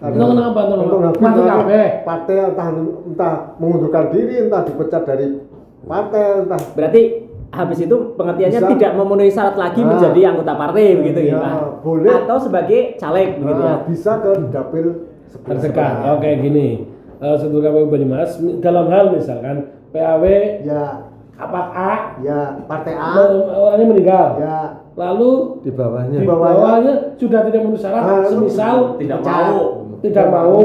Entong 0.00 0.36
kenapa, 0.36 0.60
entong 0.68 1.00
kenapa? 1.16 1.68
partai 2.04 2.36
entah 2.52 2.68
entah 3.04 3.34
mengundurkan 3.56 4.12
diri 4.12 4.36
entah 4.42 4.60
dipecat 4.60 5.02
dari 5.04 5.38
partai 5.80 6.44
entah 6.44 6.60
Berarti 6.72 7.02
habis 7.48 7.78
itu 7.78 7.96
pengertiannya 8.12 8.60
Bisa. 8.60 8.70
tidak 8.74 8.92
memenuhi 8.98 9.30
syarat 9.30 9.54
lagi 9.54 9.80
Ah. 9.80 9.86
menjadi 9.86 10.20
anggota 10.26 10.52
partai 10.56 10.98
begitu 10.98 11.20
Ya, 11.22 11.30
ya, 11.30 11.38
Pak. 11.38 11.52
boleh. 11.80 12.10
Atau 12.10 12.36
sebagai 12.42 12.80
caleg 12.98 13.38
begitu 13.38 13.60
ya. 13.60 13.68
Nah, 13.70 13.78
bisa 13.86 14.12
ke 14.18 14.30
dapil 14.50 14.86
sebelah 15.34 15.58
terdekat. 15.58 15.90
sebelah. 15.92 16.14
Oke 16.14 16.30
gini. 16.40 16.68
Uh, 17.16 17.36
Seluruh 17.36 17.62
KPU 17.64 17.86
Banyumas 17.88 18.30
dalam 18.58 18.86
hal 18.86 19.10
misalkan 19.10 19.56
PAW 19.90 20.24
Ya, 20.62 21.08
apa 21.34 21.60
A 21.68 21.92
ya 22.20 22.38
partai 22.64 22.92
A. 22.92 23.06
men- 23.12 23.50
orangnya 23.50 23.86
meninggal. 23.86 24.26
Ya, 24.38 24.58
Lalu 24.94 25.58
Di 25.60 25.70
bawahnya. 25.70 26.18
di 26.18 26.24
bawahnya. 26.24 26.54
bawahnya 26.54 26.94
sudah 27.16 27.40
tidak 27.42 27.60
memenuhi 27.60 27.82
syarat, 27.82 28.30
semisal 28.30 28.76
tidak 28.94 29.18
mau 29.20 29.54
tidak 29.98 30.26
mau 30.28 30.62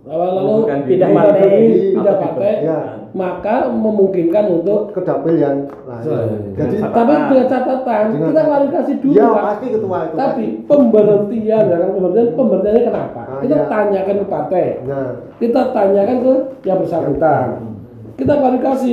lalu 0.00 0.54
pindah 0.86 1.08
diri. 1.08 1.12
partai. 1.12 1.50
pindah 1.92 2.00
Atau 2.08 2.22
partai 2.24 2.52
Ya. 2.62 2.78
Maka 3.10 3.66
memungkinkan 3.66 4.44
untuk 4.60 4.94
ke 4.94 5.00
dapil 5.02 5.34
yang 5.34 5.66
lain. 5.82 6.54
Jadi 6.54 6.78
Dengan 6.78 6.94
tapi 6.94 7.12
dengan 7.18 7.46
catatan 7.50 8.04
Dengan- 8.14 8.28
kita 8.30 8.40
klarifikasi 8.46 8.92
dulu 9.02 9.14
ya 9.18 9.26
Pak. 9.26 9.42
pasti 9.42 9.66
ketua 9.74 9.98
itu. 10.06 10.14
tapi 10.14 10.44
pemberhentian 10.70 11.62
ya 11.66 11.76
kan 11.82 11.90
pemberhentian 11.90 12.28
pemberhentiannya 12.38 12.82
kenapa? 12.86 13.20
Ah, 13.26 13.40
kita 13.42 13.56
ya. 13.56 13.66
tanyakan 13.66 14.14
ke 14.14 14.26
partai. 14.30 14.64
Nah, 14.86 15.08
kita 15.42 15.60
tanyakan 15.74 16.16
ke 16.22 16.32
yang 16.66 16.78
bersangkutan. 16.78 17.46
Kita 18.14 18.32
klarifikasi 18.36 18.92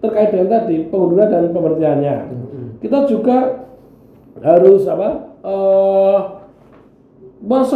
terkait 0.00 0.28
dengan 0.32 0.48
tadi 0.48 0.76
pengunduran 0.88 1.28
dan 1.28 1.52
pemberhentiannya. 1.52 2.16
Kita 2.80 2.98
juga 3.08 3.66
harus 4.44 4.84
apa 4.88 5.08
eh 5.44 6.20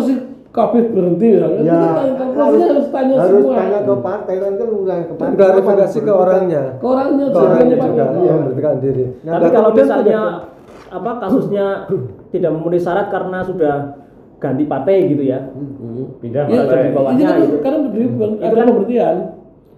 sih 0.05 0.19
kabeh 0.59 0.83
berhenti 0.91 1.29
ya 1.31 1.47
tanya 1.47 1.79
kalkulasinya 2.12 2.67
harus 2.69 2.88
tanya 2.88 3.15
harus 3.17 3.31
semua 3.38 3.55
tanya 3.55 3.79
ke 3.81 3.95
partai 3.99 4.35
kan 4.37 4.53
kan 4.55 4.69
udah 4.69 4.97
ke 4.99 5.15
partai. 5.15 5.35
Klarifikasi 5.37 5.99
ke 6.00 6.12
orangnya. 6.12 6.62
ke 6.75 6.87
orangnya 6.87 7.25
Ke 7.27 7.38
orangnya 7.38 7.77
juga 7.79 8.05
Iya. 8.09 8.25
yang 8.25 8.38
memberitakan 8.41 8.79
diri. 8.81 9.05
Nah, 9.21 9.33
Tapi 9.33 9.47
kalau 9.49 9.71
misalnya 9.73 10.21
apa 10.88 11.11
kasusnya 11.19 11.67
tidak 12.29 12.50
memenuhi 12.50 12.81
syarat 12.81 13.07
karena 13.09 13.38
sudah 13.43 13.75
ganti 14.38 14.65
partai 14.65 14.95
gitu 15.07 15.23
ya. 15.23 15.38
pindah 16.19 16.45
Iya, 16.47 16.61
partai. 16.62 16.81
di 16.81 16.93
bawahnya 16.93 17.19
ini 17.19 17.29
kan 17.29 17.38
gitu. 17.41 17.57
karena 17.61 17.79
berdiri 17.81 18.07
Itu 18.07 18.17
ada 18.19 18.47
kan- 18.49 18.67
pemberhentian 18.67 19.17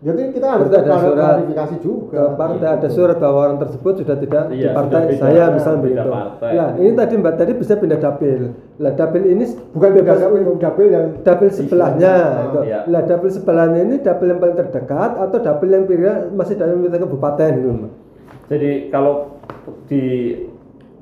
Jadi 0.01 0.33
kita 0.33 0.47
harus 0.49 0.67
ada 0.67 0.81
ada 0.81 0.97
surat 0.99 1.29
klarifikasi 1.37 1.77
juga. 1.79 2.09
ke 2.11 2.23
partai 2.35 2.69
ada 2.73 2.89
surat 2.89 3.17
bahwa 3.17 3.39
orang 3.43 3.59
tersebut 3.61 3.93
sudah 4.01 4.17
tidak 4.17 4.45
di 4.49 4.55
Iya, 4.59 4.73
partai 4.73 4.97
sudah 4.97 5.05
beda- 5.07 5.21
saya 5.21 5.45
misalnya 5.51 5.77
beda 5.79 5.85
begitu. 5.93 6.09
partai. 6.11 6.51
Nah 6.51 6.69
ini 6.75 6.91
tadi 6.95 7.15
mbak 7.15 7.35
tadi 7.37 7.53
bisa 7.55 7.73
pindah 7.75 8.01
dapil. 8.01 8.41
Lah 8.79 8.93
dapil 8.95 9.23
ini 9.27 9.45
Bukan 9.71 9.91
bebas- 9.93 10.21
dapil, 10.23 10.41
dapil 10.57 10.87
yang 10.89 11.07
dapil 11.21 11.49
sebelahnya. 11.51 12.15
Ah, 12.17 12.33
itu. 12.43 12.61
iya. 12.65 12.79
Lah 12.87 13.03
dapil 13.05 13.29
sebelahnya 13.29 13.81
ini 13.83 13.95
dapil 13.99 14.27
yang 14.27 14.41
paling 14.41 14.57
terdekat 14.57 15.11
atau 15.19 15.39
dapil 15.39 15.69
yang 15.69 15.85
kira 15.85 16.13
masih 16.31 16.55
dalam 16.57 16.81
wilayah 16.81 17.01
kabupaten 17.01 17.51
gitu. 17.53 17.69
Mbak. 17.71 17.93
Jadi 18.49 18.71
kalau 18.89 19.15
di 19.87 20.03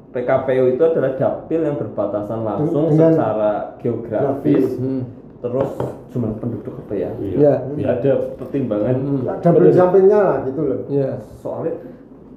PKPU 0.09 0.65
itu 0.69 0.83
adalah 0.83 1.15
dapil 1.15 1.61
yang 1.63 1.77
berbatasan 1.77 2.41
langsung 2.43 2.91
Dengan 2.91 3.13
secara 3.15 3.51
geografis 3.79 4.75
Hmm. 4.75 5.07
Terus 5.39 5.71
jumlah 6.11 6.33
penduduk 6.37 6.75
apa 6.77 6.95
ya? 6.95 7.11
Ya. 7.21 7.55
Nggak 7.71 7.93
ada 8.03 8.13
pertimbangan 8.35 8.95
double 9.39 9.65
di 9.65 9.73
sampingnya 9.73 10.19
lah 10.19 10.37
gitu 10.43 10.61
loh 10.63 10.81
Ya. 10.91 11.11
soalnya 11.39 11.79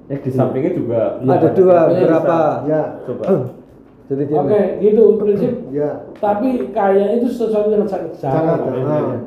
yang 0.06 0.20
di 0.20 0.30
sampingnya 0.30 0.72
juga 0.72 1.00
Ada 1.18 1.48
dua 1.50 1.78
Iya, 1.88 2.00
berapa? 2.04 2.38
ya 2.64 2.82
coba 3.02 3.24
Jadi 4.06 4.22
gini. 4.28 4.38
Oke, 4.38 4.60
gitu 4.78 5.02
prinsip. 5.16 5.52
ya 5.72 5.90
Tapi 6.20 6.48
kayak 6.70 7.08
itu 7.16 7.26
sesuatu 7.28 7.70
yang 7.70 7.88
sangat 7.88 8.12
sangat 8.14 8.60
nah. 8.60 9.18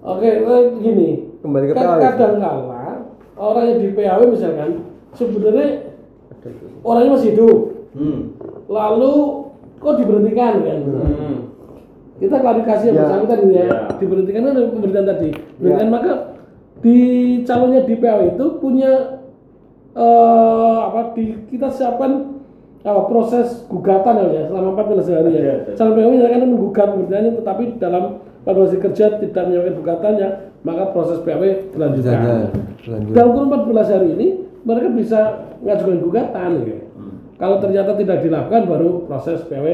Oke, 0.00 0.28
eh, 0.40 0.62
gini. 0.80 1.08
Kembali 1.40 1.64
ke 1.68 1.74
Kan 1.76 1.84
PAW. 1.84 2.00
kadang 2.00 2.34
kala 2.38 2.84
orang 3.36 3.64
yang 3.66 3.78
di 3.78 3.88
PAW 3.92 4.20
misalkan 4.32 4.70
sebenarnya 5.12 5.68
orangnya 6.80 7.10
masih 7.12 7.28
hidup. 7.36 7.58
hmm. 7.92 8.20
Lalu 8.66 9.14
kok 9.76 9.94
diberhentikan 9.96 10.54
kan? 10.60 10.78
Hmm. 10.80 11.36
Kita 12.20 12.36
klarifikasi 12.36 12.82
yang 12.86 12.96
Ya. 12.96 13.02
bersangkutan 13.08 13.38
ini 13.42 13.54
ya. 13.56 13.64
Ya. 13.64 13.78
Diberhentikan 13.96 14.40
kan 14.44 14.52
oleh 14.54 14.70
pemerintahan 14.70 15.06
tadi. 15.08 15.30
Ya. 15.32 15.40
Diberhentikan 15.56 15.90
maka 15.90 16.12
di 16.80 16.96
calonnya 17.44 17.80
di 17.84 17.94
PAW 17.96 18.20
itu 18.36 18.46
punya 18.60 18.92
eh 19.90 20.78
apa 20.86 21.16
di 21.18 21.34
kita 21.50 21.66
siapkan 21.66 22.38
apa 22.80 23.00
proses 23.10 23.66
gugatan 23.68 24.32
ya 24.32 24.48
selama 24.48 24.68
14 24.78 25.08
hari 25.10 25.30
ya. 25.34 25.40
Ada, 25.40 25.52
ada. 25.66 25.72
Calon 25.76 25.92
PAW 25.96 26.08
misalkan 26.14 26.40
menggugat 26.46 26.88
pemerintahnya 26.92 27.30
tetapi 27.40 27.64
dalam 27.80 28.04
14 28.44 28.68
hari 28.72 28.80
kerja 28.80 29.04
tidak 29.20 29.42
menyampaikan 29.48 29.76
gugatannya, 29.84 30.28
maka 30.64 30.84
proses 30.92 31.18
PAW 31.20 31.42
dilanjutkan. 31.72 32.16
Misalnya, 32.20 32.48
lanjut. 32.88 33.12
Dalam 33.12 33.30
kurun 33.36 33.48
14 33.48 33.88
hari 33.92 34.08
ini 34.16 34.26
mereka 34.60 34.88
bisa 34.92 35.20
mengajukan 35.60 35.96
gugatan 36.04 36.50
gitu. 36.64 36.84
Kalau 37.40 37.56
ternyata 37.56 37.96
tidak 37.96 38.20
dilakukan 38.20 38.68
baru 38.68 39.08
proses 39.08 39.40
PW 39.48 39.66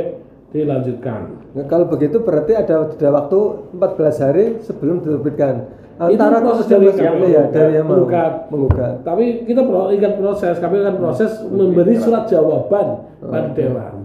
dilanjutkan. 0.54 1.20
Nah, 1.54 1.64
kalau 1.66 1.90
begitu 1.90 2.22
berarti 2.22 2.54
ada 2.54 2.86
ada 2.86 3.08
waktu 3.10 3.40
14 3.74 4.24
hari 4.24 4.44
sebelum 4.62 5.02
diterbitkan. 5.02 5.54
Antara 5.96 6.44
Itu 6.44 6.44
proses 6.44 6.66
dari 6.68 6.92
yang 6.92 7.24
ya, 7.24 7.48
dari 7.48 7.80
yang 7.80 7.88
menggugat. 7.88 8.52
menggugat. 8.52 9.00
Tapi 9.00 9.48
kita 9.48 9.64
pro, 9.64 9.88
ingat 9.88 10.20
proses, 10.20 10.60
kami 10.60 10.84
akan 10.84 10.96
proses 11.00 11.40
memberi 11.48 11.96
surat 11.96 12.28
jawaban 12.28 13.00
pada 13.16 13.48
dewan. 13.56 14.04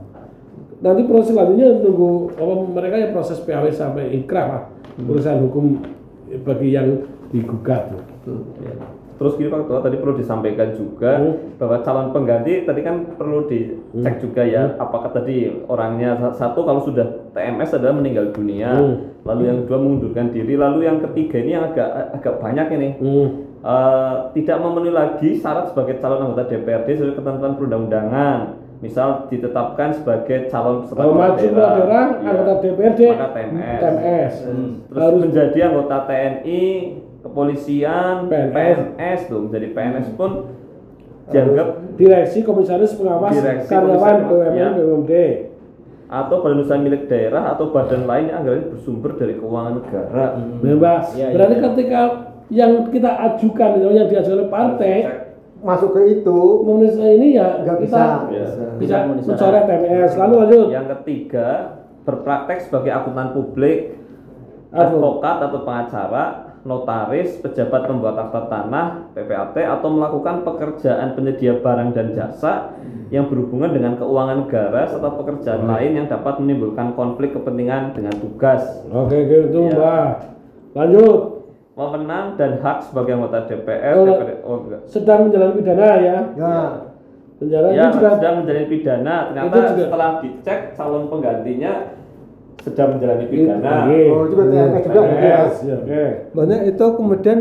Nanti 0.79 1.01
proses 1.03 1.35
selanjutnya 1.35 1.83
nunggu 1.83 2.31
apa, 2.39 2.53
mereka 2.71 2.95
ya 2.95 3.07
proses 3.11 3.43
PAW 3.43 3.67
sampai 3.75 4.07
inkrah 4.15 4.45
lah, 4.47 4.63
urusan 5.03 5.43
hukum 5.43 5.83
bagi 6.47 6.79
yang 6.79 7.05
digugat. 7.27 7.91
Ya. 8.63 8.73
Terus 9.21 9.37
gini 9.37 9.53
Pak 9.53 9.59
Ketua, 9.63 9.85
tadi 9.85 10.01
perlu 10.01 10.17
disampaikan 10.17 10.73
juga 10.73 11.11
Hmm. 11.13 11.53
bahwa 11.61 11.77
calon 11.85 12.09
pengganti 12.09 12.65
tadi 12.65 12.81
kan 12.81 13.05
perlu 13.13 13.45
dicek 13.45 14.17
juga 14.17 14.41
ya 14.41 14.73
apakah 14.75 15.13
tadi 15.13 15.61
orangnya 15.69 16.17
sa- 16.17 16.33
satu 16.33 16.65
kalau 16.65 16.81
sudah 16.81 17.05
TMS 17.29 17.77
adalah 17.77 18.01
meninggal 18.01 18.33
dunia, 18.33 18.73
Hmm. 18.73 19.21
lalu 19.21 19.41
yang 19.45 19.57
kedua 19.61 19.77
mengundurkan 19.77 20.33
diri, 20.33 20.57
lalu 20.57 20.89
yang 20.89 20.97
ketiga 20.99 21.37
ini 21.37 21.53
yang 21.53 21.69
agak 21.69 21.89
agak 22.17 22.33
banyak 22.41 22.67
ini 22.73 22.89
Hmm. 22.97 23.29
Eh, 23.61 24.15
tidak 24.33 24.57
memenuhi 24.57 24.89
lagi 24.89 25.37
syarat 25.37 25.69
sebagai 25.69 26.01
calon 26.01 26.25
anggota 26.25 26.49
DPRD 26.49 26.97
sesuai 26.97 27.13
ketentuan 27.13 27.53
perundang-undangan. 27.53 28.57
Misal 28.81 29.29
ditetapkan 29.29 29.93
sebagai 29.93 30.49
calon 30.49 30.81
peserta 30.81 30.97
Kalau 30.97 31.13
maju 31.13 31.37
daerah, 31.37 31.45
kepala 31.45 31.69
daerah, 31.77 32.05
iya. 32.09 32.29
anggota 32.33 32.53
DPRD, 32.57 33.01
maka 33.13 33.27
TMS. 33.29 33.77
TMS. 33.77 34.33
Hmm. 34.49 34.69
Terus 34.89 34.97
Harus 34.97 35.19
menjadi 35.21 35.59
anggota 35.61 35.97
TNI, 36.09 36.61
kepolisian, 37.21 38.27
PNS. 38.27 38.51
PNS 38.51 39.19
tuh 39.25 39.39
menjadi 39.45 39.67
PNS 39.71 40.07
pun 40.13 40.31
dianggap 41.27 41.67
direksi 41.95 42.41
komisaris 42.41 42.91
pengawas 42.93 43.31
Direksi, 43.31 43.69
karyawan 43.69 44.17
BUMN 44.27 44.53
ya. 44.53 44.69
BUMD. 44.75 45.13
atau 46.11 46.43
badan 46.43 46.59
usaha 46.59 46.75
milik 46.75 47.07
daerah 47.07 47.55
atau 47.55 47.71
badan 47.71 48.03
lain 48.03 48.27
yang 48.27 48.43
anggarannya 48.43 48.67
bersumber 48.67 49.15
dari 49.15 49.31
keuangan 49.33 49.79
negara. 49.79 50.25
Bebas. 50.59 51.15
Iya, 51.15 51.23
iya, 51.23 51.35
Berarti 51.39 51.55
iya. 51.55 51.63
ketika 51.71 52.01
yang 52.51 52.71
kita 52.91 53.11
ajukan 53.31 53.69
yang 53.79 54.07
diajukan 54.11 54.35
oleh 54.35 54.49
partai 54.51 54.95
masuk 55.63 55.95
ke 55.95 56.19
itu 56.19 56.39
memenuhi 56.67 57.15
ini 57.15 57.27
ya 57.31 57.63
nggak 57.63 57.77
kita 57.79 57.87
bisa 57.87 58.03
Ya. 58.27 58.43
bisa 58.43 58.63
Bisa 58.75 58.95
memenuhi 59.07 59.23
syarat. 59.23 59.31
mencoret 59.31 59.63
TMS. 59.63 60.11
Lalu 60.19 60.33
lanjut. 60.35 60.67
Yang 60.67 60.87
ketiga, 60.91 61.47
berpraktek 62.03 62.59
sebagai 62.59 62.91
akuntan 62.91 63.27
publik, 63.31 63.79
advokat 64.69 65.37
atau 65.41 65.59
pengacara, 65.63 66.25
notaris, 66.63 67.37
pejabat 67.37 67.85
pembuat 67.85 68.15
akta 68.19 68.41
tanah, 68.45 68.85
PPAT 69.11 69.55
atau 69.57 69.89
melakukan 69.89 70.41
pekerjaan 70.41 71.13
penyedia 71.13 71.57
barang 71.57 71.89
dan 71.91 72.07
jasa 72.11 72.75
yang 73.09 73.27
berhubungan 73.27 73.71
dengan 73.71 73.93
keuangan 73.95 74.45
negara 74.45 74.85
serta 74.85 75.09
pekerjaan 75.11 75.63
lain 75.65 75.91
yang 75.95 76.07
dapat 76.07 76.37
menimbulkan 76.37 76.93
konflik 76.93 77.33
kepentingan 77.33 77.91
dengan 77.91 78.15
tugas, 78.15 78.61
Oke, 78.87 79.17
gitu 79.23 79.67
Ya. 79.67 79.73
Mbak. 79.73 80.09
Lanjut. 80.71 81.19
wewenang 81.71 82.35
dan 82.35 82.59
hak 82.59 82.83
sebagai 82.83 83.15
anggota 83.15 83.47
DPR, 83.47 83.95
Oh, 83.95 84.03
DPR 84.05 84.37
oh 84.43 84.55
enggak. 84.61 84.81
Sedang 84.85 85.25
menjalani 85.25 85.55
pidana 85.55 85.87
ya. 85.97 86.17
ya 86.35 86.55
Penjara 87.39 87.67
Ya, 87.73 87.89
juga 87.89 88.09
sedang 88.13 88.33
menjalani 88.37 88.67
pidana. 88.67 89.15
Ternyata 89.25 89.47
Itu 89.47 89.57
juga- 89.57 89.81
setelah 89.81 90.11
dicek 90.21 90.59
calon 90.75 91.03
penggantinya 91.07 91.73
sedang 92.61 92.97
menjalani 92.97 93.25
pidana. 93.27 93.89
Oke. 93.89 94.01
oh 94.09 94.25
juga 94.29 94.43
TNS 94.45 94.53
juga 94.53 94.77
gitu 94.77 94.97
ya 94.97 95.01
TMS, 95.01 95.55
ya, 95.65 95.75
Oke. 95.81 96.05
Makanya 96.37 96.57
itu 96.69 96.85
kemudian 96.97 97.39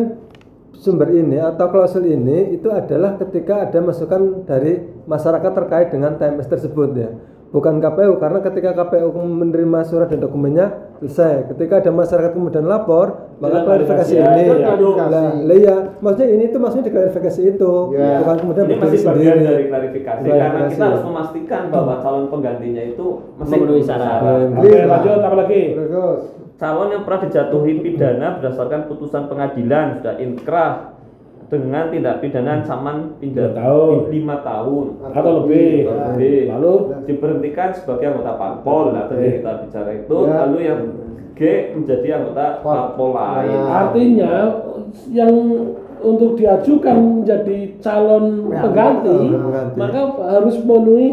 sumber 0.80 1.08
ini 1.12 1.36
atau 1.36 1.66
klausul 1.68 2.08
ini 2.08 2.56
itu 2.56 2.68
adalah 2.72 3.20
ketika 3.20 3.68
ada 3.68 3.78
masukan 3.84 4.48
dari 4.48 4.80
masyarakat 5.04 5.52
terkait 5.52 5.88
dengan 5.92 6.16
TMS 6.16 6.48
tersebut 6.48 6.90
ya. 6.96 7.10
Bukan 7.50 7.82
KPU 7.82 8.14
karena 8.16 8.38
ketika 8.40 8.70
KPU 8.72 9.10
menerima 9.10 9.82
surat 9.82 10.06
dan 10.06 10.22
dokumennya 10.22 10.70
selesai. 11.02 11.50
Ketika 11.50 11.82
ada 11.82 11.90
masyarakat 11.90 12.30
kemudian 12.30 12.62
lapor, 12.62 13.34
maka 13.36 13.58
Tidak 13.58 13.66
klarifikasi 13.66 14.12
klarifikasi, 14.14 14.62
ini. 14.78 14.94
ya, 14.94 15.06
lah 15.10 15.26
iya, 15.50 15.76
maksudnya 15.98 16.28
ini 16.30 16.44
itu 16.46 16.58
maksudnya 16.62 16.86
diklarifikasi 16.86 17.40
itu, 17.48 17.72
Ya. 17.90 18.22
bukan 18.22 18.36
kemudian 18.38 18.64
Ini 18.68 18.76
masih 18.78 18.98
bagian 19.02 19.34
sendiri. 19.34 19.40
dari 19.42 19.64
klarifikasi 19.66 20.22
karena 20.22 20.38
Klarifikasi. 20.46 20.70
kita 20.70 20.84
harus 20.86 21.04
memastikan 21.04 21.62
bahwa 21.68 21.94
calon 21.98 22.24
penggantinya 22.30 22.82
itu 22.86 23.06
masih 23.34 23.50
Memenuhi 23.58 23.82
syarat. 23.82 24.18
Oke, 24.54 24.74
lanjut 24.86 25.20
apa 25.20 25.36
lagi? 25.36 25.62
terus 25.74 26.20
Calon 26.54 26.88
yang 26.92 27.02
pernah 27.02 27.20
dijatuhi 27.24 27.72
pidana 27.80 28.26
berdasarkan 28.36 28.80
putusan 28.84 29.22
pengadilan 29.26 29.86
sudah 29.96 30.14
inkrah 30.20 30.72
dengan 31.50 31.90
tindak 31.90 32.22
pidana 32.22 32.62
ancaman 32.62 33.18
Tiga 33.18 33.50
tahun. 33.50 34.06
lima 34.08 34.38
tahun 34.40 34.86
Atau 35.10 35.32
lebih. 35.42 35.82
lebih. 35.84 36.38
Lalu 36.48 36.72
diberhentikan 37.04 37.74
sebagai 37.74 38.06
anggota 38.08 38.32
parpol 38.34 38.94
nah 38.94 39.04
tadi 39.04 39.26
Oke. 39.26 39.36
kita 39.36 39.52
bicara 39.60 39.90
itu 39.92 40.14
Ya. 40.22 40.34
lalu 40.40 40.58
yang 40.62 40.80
G 41.34 41.40
menjadi 41.74 42.08
anggota 42.16 42.46
parpol 42.60 43.10
lain 43.12 43.50
Ya. 43.50 43.60
artinya 43.66 44.32
yang 45.08 45.32
untuk 46.02 46.34
diajukan 46.34 46.96
menjadi 47.22 47.58
calon 47.78 48.48
Ya, 48.48 48.60
pengganti, 48.60 49.16
pengganti. 49.30 49.76
maka 49.76 50.00
harus 50.26 50.56
memenuhi 50.58 51.08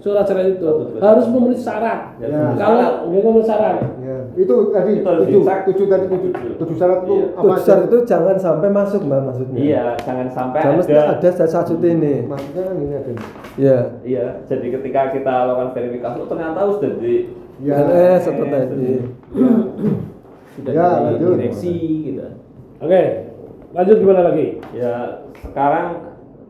syarat-syarat 0.00 0.46
itu 0.50 0.64
Betul. 0.64 0.98
harus 0.98 1.24
memenuhi 1.26 1.56
syarat. 1.56 2.00
Ya, 2.16 2.26
Ya. 2.26 2.42
Kalau 2.54 2.74
nggak 2.76 2.94
memenuhi 3.06 3.44
syarat, 3.44 3.76
ya 3.98 4.16
itu 4.34 4.54
tadi 4.68 4.92
tujuh 4.98 5.40
tujuh 5.46 5.86
tadi 5.86 6.04
tujuh 6.06 6.30
tujuh 6.56 6.76
syarat 6.76 6.98
itu 7.02 7.14
Iya. 7.14 7.26
apa 7.30 7.42
Putusan 7.46 7.76
aja? 7.76 7.84
itu 7.84 7.96
jangan 8.04 8.36
sampai 8.36 8.68
masuk 8.68 9.00
mbak 9.02 9.20
maksudnya. 9.22 9.56
iya 9.56 9.84
jangan 9.98 10.26
sampai 10.28 10.60
Jangan 10.60 10.78
ada 10.82 11.30
ada 11.30 11.46
satu 11.46 11.72
ini. 11.78 12.14
maksudnya 12.24 12.62
kan 12.62 12.74
ini 12.76 12.94
ada 12.94 13.10
Ya. 13.54 13.78
iya 14.02 14.26
jadi 14.44 14.66
ketika 14.72 15.00
kita 15.10 15.32
lakukan 15.46 15.70
verifikasi 15.72 16.16
oh, 16.18 16.26
ternyata 16.26 16.58
sudah 16.68 16.92
di 16.98 17.14
ya 17.62 17.74
NS 17.78 18.22
atau 18.26 18.44
TNI. 18.44 18.92
Sudah 20.54 20.72
Ya, 20.72 20.86
dari 20.88 21.04
lanjut. 21.14 21.34
direksi 21.36 21.74
gitu. 22.04 22.26
oke. 22.78 23.02
Lanjut 23.74 23.96
gimana 23.98 24.22
lagi? 24.30 24.46
ya 24.70 24.94
sekarang 25.42 25.86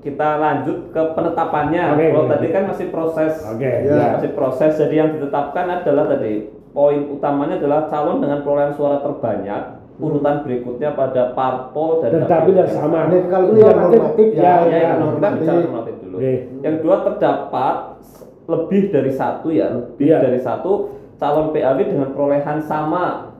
kita 0.04 0.28
lanjut 0.36 0.92
ke 0.92 1.02
penetapannya 1.16 1.96
Oke, 1.96 2.06
kalau 2.12 2.24
oke. 2.28 2.32
tadi 2.36 2.46
kan 2.52 2.62
masih 2.68 2.86
proses 2.92 3.32
Oke. 3.48 3.70
Ya. 3.88 4.20
masih 4.20 4.30
proses 4.36 4.76
jadi 4.76 4.94
yang 4.94 5.10
ditetapkan 5.16 5.64
adalah 5.80 6.04
tadi 6.12 6.52
poin 6.76 7.08
utamanya 7.08 7.56
adalah 7.56 7.88
calon 7.88 8.20
dengan 8.20 8.44
perolehan 8.44 8.76
suara 8.76 9.00
terbanyak 9.00 9.80
urutan 9.96 10.42
berikutnya 10.42 10.90
pada 10.92 11.32
parpol 11.32 12.02
dan 12.02 12.10
Dan 12.18 12.26
dapil 12.26 12.54
yang 12.58 12.66
sama. 12.66 13.06
Ini 13.06 13.18
kalau 13.30 13.46
itu 13.54 13.58
yang 13.62 13.78
normatif 13.78 14.26
ya. 14.34 14.42
Ya, 14.42 14.54
ya, 14.66 14.74
ya. 14.74 14.90
yang 14.98 15.10
kita 15.14 15.28
bicara 15.38 15.58
normatif 15.62 15.94
dulu. 16.02 16.16
Oke. 16.18 16.34
Yang 16.66 16.74
kedua 16.82 16.96
terdapat 17.06 17.76
lebih 18.44 18.82
dari 18.90 19.12
satu 19.14 19.46
ya, 19.54 19.66
lebih 19.70 20.04
Iya. 20.10 20.18
dari 20.18 20.40
satu 20.42 20.72
calon 21.16 21.54
PAW 21.54 21.78
dengan 21.78 22.08
perolehan 22.10 22.58
sama. 22.60 23.33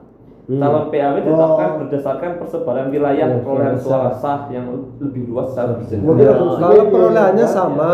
Hmm. 0.45 0.61
Calon 0.61 0.93
PAW 0.93 1.15
ditetapkan 1.17 1.67
Oh. 1.67 1.77
berdasarkan 1.81 2.31
persebaran 2.37 2.87
wilayah 2.89 3.27
Ya, 3.27 3.41
perolehan 3.41 3.73
suara 3.75 4.13
sah 4.13 4.45
yang 4.47 4.69
lebih 4.99 5.25
luas 5.25 5.49
secara 5.49 5.73
berjenjang. 5.73 6.05
Mungkin 6.05 6.21
Ya, 6.21 6.31
harus 6.31 6.53
kalau 6.55 6.69
lebih, 6.71 6.91
perolehannya 6.93 7.41
ya. 7.41 7.49
sama, 7.49 7.91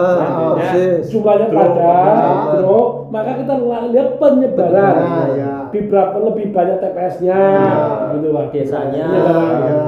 persis. 0.51 1.03
Jumlahnya 1.07 1.47
padat, 1.47 1.71
sama. 1.71 2.51
drop, 2.59 2.87
maka 3.07 3.31
kita 3.39 3.53
lihat 3.55 4.09
penyebaran. 4.17 4.95
Nah, 4.99 5.27
ya. 5.31 5.53
Di 5.71 5.79
berapa 5.87 6.17
lebih 6.19 6.45
banyak 6.51 6.77
TPS-nya, 6.77 7.39
Ya. 7.39 7.79
gitu 8.11 8.27
lah. 8.29 8.45
Desanya. 8.51 9.05
Ya. 9.07 9.31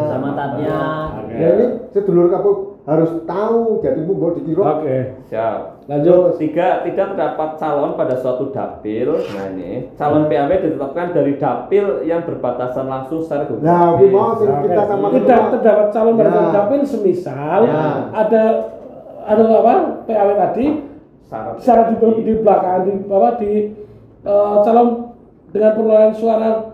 kecamatannya. 0.07 0.77
Oke. 1.19 1.22
Ya 1.33 1.47
ini 1.53 1.65
sedulur 1.89 2.29
kapu 2.29 2.51
harus 2.83 3.11
tahu 3.23 3.79
jadi 3.79 4.03
bu 4.03 4.13
mau 4.13 4.31
dikira 4.31 4.61
Oke. 4.77 4.97
Siap. 5.31 5.87
Lanjut. 5.87 6.35
Tiga, 6.35 6.83
tidak 6.83 7.15
terdapat 7.15 7.49
calon 7.55 7.95
pada 7.95 8.15
suatu 8.15 8.51
dapil. 8.51 9.19
Nah 9.35 9.51
ini, 9.51 9.91
calon 9.95 10.27
PAW 10.27 10.51
ditetapkan 10.51 11.11
dari 11.11 11.35
dapil 11.35 12.03
yang 12.03 12.23
berbatasan 12.23 12.87
langsung 12.87 13.19
secara 13.19 13.47
geografis. 13.47 13.67
nah 13.67 13.95
bu 13.95 14.05
mau 14.07 14.31
Oke. 14.35 14.63
kita 14.63 14.83
sama 14.83 15.07
tidak 15.11 15.41
terdapat 15.53 15.87
calon 15.91 16.13
pada 16.15 16.29
suatu 16.29 16.51
dapil 16.51 16.79
semisal 16.83 17.59
Ya. 17.63 17.83
ada 18.11 18.43
ada 19.23 19.43
apa 19.47 19.73
PAW 20.03 20.29
tadi 20.35 20.65
Syarat. 21.23 21.55
syarat 21.59 21.85
di, 21.89 21.95
di 22.21 22.33
belakang 22.39 22.79
di 22.83 22.91
apa 23.07 23.29
di 23.39 23.51
eh, 24.21 24.55
calon 24.61 24.87
dengan 25.49 25.71
perolehan 25.73 26.11
suara 26.11 26.72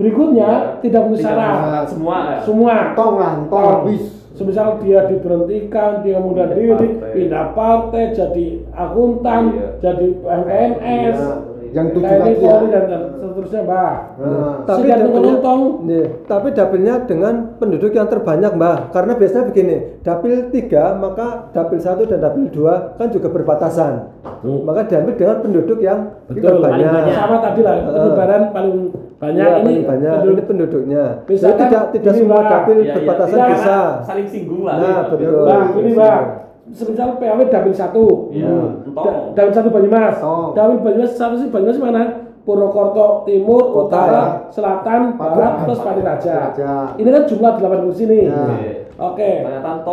berikutnya 0.00 0.48
Ya. 0.48 0.80
tidak 0.80 1.02
memenuhi 1.04 1.20
Tidak 1.20 1.28
syarat 1.28 1.52
mensyarat 1.52 1.86
semua 1.86 2.16
ya. 2.16 2.38
semua 2.40 2.74
tong 2.94 3.14
lah 3.14 3.32
tong 3.46 3.64
habis 3.84 4.02
semisal 4.32 4.80
dia 4.80 5.04
diberhentikan 5.04 6.00
dia 6.00 6.16
Pindah 6.16 6.48
diri 6.50 6.72
partai. 6.96 7.12
pindah 7.12 7.46
partai 7.52 8.02
jadi 8.10 8.46
akuntan 8.72 9.42
Iya. 9.52 9.66
jadi 9.78 10.06
PNS 10.16 11.18
Ya. 11.20 11.32
yang 11.70 11.86
tujuh 11.92 12.02
tadi 12.02 12.32
ya 12.34 12.54
dan 12.82 12.84
seterusnya 13.14 13.62
mbak 13.62 13.94
Nah, 14.18 14.54
tapi 14.66 14.90
menguntung. 15.06 15.60
Nih, 15.84 16.02
tapi 16.24 16.50
dapilnya 16.50 17.04
dengan 17.04 17.34
penduduk 17.56 17.92
yang 17.92 18.08
terbanyak 18.08 18.52
mbak 18.52 18.90
karena 18.90 19.12
biasanya 19.14 19.44
begini 19.46 19.76
dapil 20.00 20.50
tiga 20.50 20.96
maka 20.96 21.46
dapil 21.50 21.78
satu 21.78 22.02
dan 22.04 22.18
dapil 22.18 22.48
dua 22.48 22.96
kan 22.96 23.06
juga 23.08 23.28
berbatasan 23.28 23.92
Hmm. 24.40 24.64
maka 24.64 24.82
diambil 24.84 25.14
dengan 25.14 25.36
penduduk 25.38 25.78
yang 25.78 26.16
Betul, 26.26 26.58
terbanyak 26.58 27.12
sama 27.12 27.36
tadi 27.38 27.60
lah 27.60 27.74
penyebaran 27.86 28.42
paling 28.50 28.76
banyak 29.20 29.44
Iya, 29.44 29.60
ini 29.60 29.72
banyak 29.84 30.12
penduduk- 30.16 30.32
ini 30.32 30.42
penduduknya 30.42 31.02
Jadi 31.28 31.52
tidak 31.60 31.82
tidak 31.92 32.12
semua 32.16 32.36
Mbak. 32.36 32.48
dapil 32.48 32.76
Iya, 32.76 32.82
iya, 32.82 32.94
berbatasan 32.96 33.36
tidak. 33.36 33.50
bisa 33.52 33.76
Saling 34.00 34.26
singgung 34.26 34.62
lah. 34.64 34.74
Nah, 34.74 34.80
nih, 34.80 35.08
betul. 35.12 35.44
Bang, 35.44 35.64
ini 35.76 35.90
bang, 35.92 36.24
semisal 36.70 37.10
PAW 37.14 37.40
dapil 37.46 37.74
satu, 37.74 38.04
Iya, 38.30 38.48
Da- 38.48 38.76
entong. 38.82 39.14
dapil 39.34 39.52
satu 39.52 39.68
Banyumas, 39.68 40.14
Tong. 40.16 40.48
dapil 40.54 40.76
Banyumas 40.80 41.12
satu 41.12 41.34
sih 41.36 41.48
Banyumas 41.48 41.78
mana? 41.78 42.02
Purwokerto 42.40 43.06
Timur, 43.22 43.62
Kota, 43.68 43.84
Utara, 43.92 44.08
ya. 44.10 44.24
Selatan, 44.48 45.00
Barat, 45.14 45.36
Barat, 45.36 45.52
terus 45.62 45.78
Pati 45.78 46.00
Raja. 46.00 46.34
Raja. 46.48 46.72
Ini 46.96 47.08
kan 47.10 47.22
jumlah 47.28 47.52
8 47.54 47.80
kursi 47.84 48.02
nih. 48.06 48.22
Ya. 48.24 48.40
Oke. 48.40 48.70
Oke. 48.96 49.30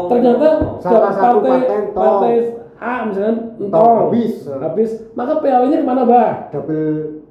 Ternyata 0.10 0.48
Salah 0.80 1.12
satu 1.12 1.38
partai 1.42 1.92
partai 1.92 2.34
A 2.78 2.94
misalnya 3.04 3.34
Entong, 3.58 3.98
habis. 4.08 4.46
habis, 4.48 4.90
maka 5.12 5.42
PAW-nya 5.42 5.82
ke 5.82 5.86
mana, 5.86 6.06
Mbak? 6.06 6.30
dapil 6.54 6.86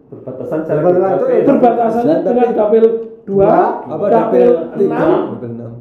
berbatasan 0.06 0.58
Berbatasan, 0.62 0.82
geografis. 0.82 1.44
Berbatasannya 1.44 2.16
Dan 2.16 2.24
dengan 2.24 2.48
dapil 2.52 2.84
2, 3.22 3.42
apa 3.42 4.04
dapil 4.06 4.46
dapil 4.46 4.48
tiga 4.78 5.02
6, 5.02 5.34
dapil 5.34 5.50
enam 5.52 5.72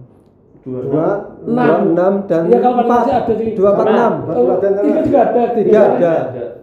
Dua. 0.65 0.81
dua 0.81 1.07
enam. 1.45 1.61
Dua, 1.61 1.77
enam, 1.85 2.13
dan 2.25 2.41
ya 2.49 2.57
kalau 2.57 2.77
empat. 2.81 2.97
Pati 2.97 3.11
ada 3.13 3.33
di 3.37 3.47
Dua, 3.53 3.69
empat, 3.69 3.85
sana. 3.85 3.93
enam. 3.93 4.13
Oh, 4.25 4.55
tiga 4.57 4.99
juga 5.05 5.19
ada 5.21 5.41
tiga 5.53 5.79
ada 5.85 6.13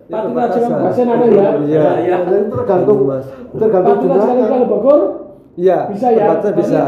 Pati 0.02 0.18
Itu 0.18 0.34
Raja. 0.34 0.76
Basen 0.82 1.06
ada 1.06 1.24
ya 1.24 1.50
iya 1.62 1.86
Iya. 2.02 2.16
itu 2.20 2.50
tergantung 2.52 3.00
Mas. 3.06 3.24
tergantung 3.52 3.96
Pati 3.96 4.06
Raja 4.10 4.44
kalau 4.44 4.66
Bogor 4.66 5.00
iya 5.54 5.78
Bisa 5.86 6.06
ya? 6.10 6.18
perbatasan 6.26 6.54
bisa 6.58 6.82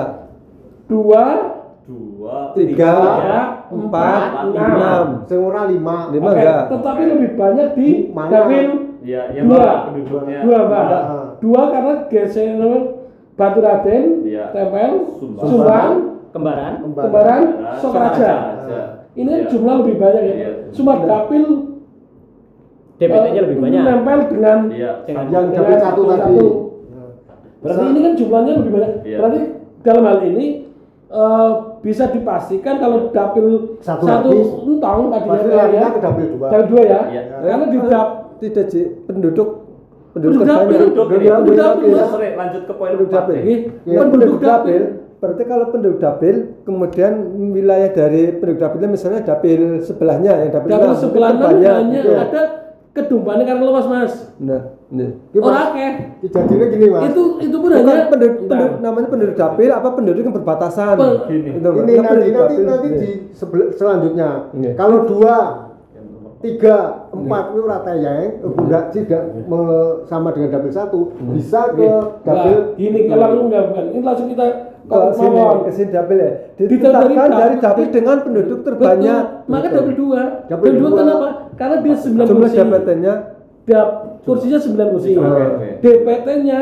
dua 0.84 1.24
Dua. 1.84 2.36
Tiga. 2.52 2.92
tiga 3.14 3.40
empat 3.70 4.20
enam 4.50 4.66
enam 4.66 5.06
sing 5.24 5.38
ora 5.38 5.62
lima 5.64 5.96
lima 6.10 6.26
Oke, 6.26 6.40
enggak 6.40 6.60
tetapi 6.68 7.02
lebih 7.06 7.30
banyak 7.36 7.68
di 7.74 7.88
Mana? 8.10 8.30
dapil 8.32 8.66
Iya, 9.04 9.20
yang 9.36 9.44
dua 9.46 9.92
penduduknya. 9.92 10.38
dua 10.40 10.58
mbak 10.64 10.84
Dua. 10.84 11.02
dua 11.38 11.62
karena 11.68 11.94
geser 12.08 12.56
Batu 13.34 13.58
Raden 13.60 14.04
Iya. 14.24 14.44
Tempel 14.50 14.92
Sumbang. 15.20 15.44
Sumbang 15.44 15.90
Kembaran. 16.32 16.72
kembar 16.80 17.02
Kembaran 17.04 17.42
Kembaran, 17.44 17.78
Sokaraja 17.78 18.32
ini 19.14 19.30
Iya. 19.30 19.46
jumlah 19.46 19.74
lebih 19.84 19.96
banyak 20.00 20.22
ya 20.22 20.34
Iya. 20.34 20.50
cuma 20.72 20.92
dapil 20.98 21.44
DPT-nya 22.94 23.36
eh, 23.36 23.44
lebih 23.44 23.58
banyak. 23.58 23.82
nempel 23.82 24.18
dengan. 24.30 24.58
Dengan- 25.02 25.28
yang 25.28 25.46
dapil 25.50 25.76
satu 25.76 26.02
tadi 26.06 26.22
satu. 26.22 26.46
Berarti 27.58 27.84
ini 27.90 28.00
kan 28.00 28.12
jumlahnya 28.14 28.52
lebih 28.54 28.70
banyak. 28.72 28.90
Iya. 29.02 29.16
Berarti 29.18 29.40
dalam 29.82 30.04
hal 30.04 30.18
ini 30.24 30.46
eh, 31.04 31.50
bisa 31.78 32.04
dipastikan 32.08 32.78
kalau 32.78 33.10
dapil 33.10 33.78
Satu 33.78 34.02
satu, 34.02 34.30
entong 34.64 35.10
tadi 35.10 35.26
Berarti 35.26 35.50
ya, 35.52 35.64
ya. 35.70 35.86
ke 35.90 36.00
dapil 36.00 36.26
dua. 36.34 36.46
Dapil 36.48 36.66
dua 36.70 36.82
ya. 36.82 37.00
Iya. 37.06 37.22
Karena 37.38 37.66
di 37.66 37.78
dap 37.84 38.08
tidak 38.46 38.66
Ci. 38.66 38.82
penduduk 39.04 39.48
penduduk 40.10 40.36
Penduduk 40.36 40.40
terbanyak 40.40 40.78
Penduduk 40.78 40.84
ini. 40.84 40.94
Penduduk 40.94 41.08
penduduk 41.08 41.56
dapil. 41.56 41.58
dapil. 41.58 41.88
Iya, 41.90 42.04
sorry, 42.06 42.28
lanjut 42.34 42.62
ke 42.62 42.72
poin 42.72 42.90
penduduk 42.92 43.10
dapil 43.10 43.34
Ya, 43.34 43.48
penduduk 43.96 44.10
penduduk 44.10 44.38
dapil. 44.38 44.46
dapil 44.46 44.82
berarti 45.14 45.42
kalau 45.42 45.66
penduduk 45.70 45.98
dapil 45.98 46.34
kemudian 46.62 47.12
wilayah 47.50 47.90
dari 47.90 48.22
penduduk 48.34 48.60
dapilnya 48.60 48.90
misalnya 48.90 49.20
dapil 49.22 49.60
sebelahnya 49.80 50.32
yang 50.38 50.50
dapil 50.50 50.68
dapil 50.68 50.84
enam, 50.86 51.00
sebelah 51.00 51.30
banyak 51.32 51.72
hanya 51.72 51.98
gitu. 51.98 52.12
ada 52.14 52.42
kedumpannya 52.92 53.42
karena 53.42 53.64
luas 53.64 53.86
mas. 53.86 54.12
nah 54.36 54.60
ini. 54.86 55.06
Ini 55.26 55.40
Orang 55.40 55.58
akeh. 55.66 55.92
jadinya 56.24 56.66
gini 56.68 56.86
mas 56.86 57.02
Itu 57.08 57.22
itu 57.40 57.56
pun 57.56 57.66
bukan 57.66 57.78
hanya 57.80 58.06
penduduk, 58.06 58.36
Bentar. 58.38 58.54
penduduk 58.54 58.72
namanya 58.78 59.08
penduduk 59.08 59.34
dapil 59.34 59.68
apa 59.72 59.88
penduduk 59.90 60.22
yang 60.22 60.36
berbatasan 60.36 60.94
Pe- 60.94 61.18
Gini. 61.26 61.50
Itu, 61.50 61.58
ini 61.58 61.64
Nah, 61.64 61.72
nanti 61.72 61.90
penduduk 61.90 62.04
nanti 62.06 62.30
dapil, 62.30 62.62
nanti 62.62 62.86
iya. 62.86 62.98
di 63.00 63.10
sebel- 63.32 63.72
selanjutnya 63.72 64.28
Iya. 64.52 64.70
kalau 64.74 64.98
dua 65.02 65.34
tiga 66.44 66.76
empat 67.08 67.44
itu 67.50 67.60
rata 67.64 67.92
yang 67.94 68.36
enggak 68.38 68.92
tidak 68.92 69.22
me- 69.42 70.04
sama 70.04 70.28
dengan 70.30 70.52
dapil 70.52 70.68
satu 70.70 71.00
bisa 71.32 71.72
ke 71.72 71.88
dapil 72.20 72.52
Enggak, 72.54 72.76
gini 72.76 72.98
kalau 73.08 73.26
lu 73.30 73.40
enggak 73.48 73.62
bukan. 73.66 73.84
Ini 73.88 74.02
langsung 74.02 74.28
kita 74.28 74.44
ke 74.44 74.60
kalau 74.86 75.08
sini 75.10 75.32
mawon. 75.32 75.58
ke 75.64 75.70
sini 75.72 75.88
dapil 75.88 76.16
ya 76.18 76.30
Ditetapkan 76.54 77.08
dari 77.26 77.32
dari 77.32 77.56
dapil 77.58 77.86
dengan 77.88 78.16
penduduk 78.20 78.58
terbanyak 78.62 79.22
Betul. 79.24 79.48
Maka 79.48 79.66
dapil 79.72 79.94
dua. 79.96 80.22
Dapil 80.44 80.70
dua 80.74 80.80
dua. 80.84 80.98
kenapa? 80.98 81.28
Karena 81.54 81.76
dia 81.80 81.94
9 81.96 82.04
jumlah 82.20 82.28
kursi. 82.44 82.56
jabatannya 82.56 83.14
Dap, 83.64 83.88
kursinya 84.22 84.58
9 84.60 84.92
kursi. 84.92 85.12
DPT-nya 85.80 86.60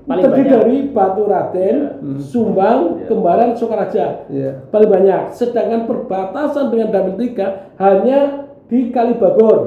Paling 0.00 0.24
terdiri 0.24 0.42
banyak. 0.42 0.56
dari 0.56 0.76
Batu 0.90 1.22
Raden, 1.22 1.76
Sumbang, 2.18 2.78
Iya. 2.96 3.06
Kembaran, 3.06 3.48
Sokaraja. 3.52 4.06
Iya. 4.26 4.50
Paling 4.66 4.88
banyak. 4.88 5.20
Sedangkan 5.30 5.84
perbatasan 5.84 6.66
dengan 6.68 6.88
dapil 6.90 7.14
3 7.14 7.46
hanya 7.76 8.48
di 8.70 8.78
Kalibagor. 8.88 9.58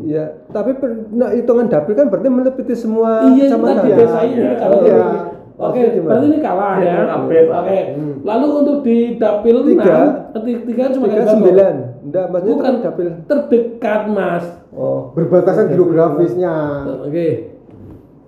Iya, 0.00 0.24
tapi 0.48 0.72
per, 0.74 1.04
nah, 1.12 1.28
hitungan 1.30 1.68
dapil 1.68 1.92
kan 1.92 2.08
berarti 2.08 2.26
meliputi 2.26 2.72
semua 2.72 3.28
Iya, 3.28 3.52
kecamatan. 3.52 3.76
tadi 3.76 3.86
ya. 3.86 3.96
desa 3.98 4.20
ini, 4.24 4.34
Iya. 4.34 4.48
kecamatan 4.56 4.82
Iya. 4.82 4.96
ini. 4.96 5.18
Oke, 5.58 5.80
gimana? 5.90 6.06
berarti 6.08 6.26
ini 6.28 6.38
kalah 6.38 6.74
ya. 6.74 6.86
Iya, 6.86 7.02
kabeh, 7.04 7.40
Pak. 7.42 7.56
Oke. 7.58 7.78
Lalu 8.24 8.46
untuk 8.54 8.76
di 8.80 8.96
dapil 9.16 9.56
Tiga. 9.66 9.98
6, 10.30 10.40
tiga, 10.40 10.58
tiga 10.64 10.84
cuma 10.88 11.04
Tiga 11.04 11.24
sembilan, 11.26 11.74
enggak 12.00 12.26
maksudnya 12.30 12.54
Bukan 12.54 12.64
kan 12.64 12.74
dapil. 12.80 13.06
terdekat, 13.26 14.00
Mas. 14.08 14.44
Oh, 14.70 15.00
berbatasan 15.12 15.66
geografisnya 15.68 16.54
Oke. 17.02 17.28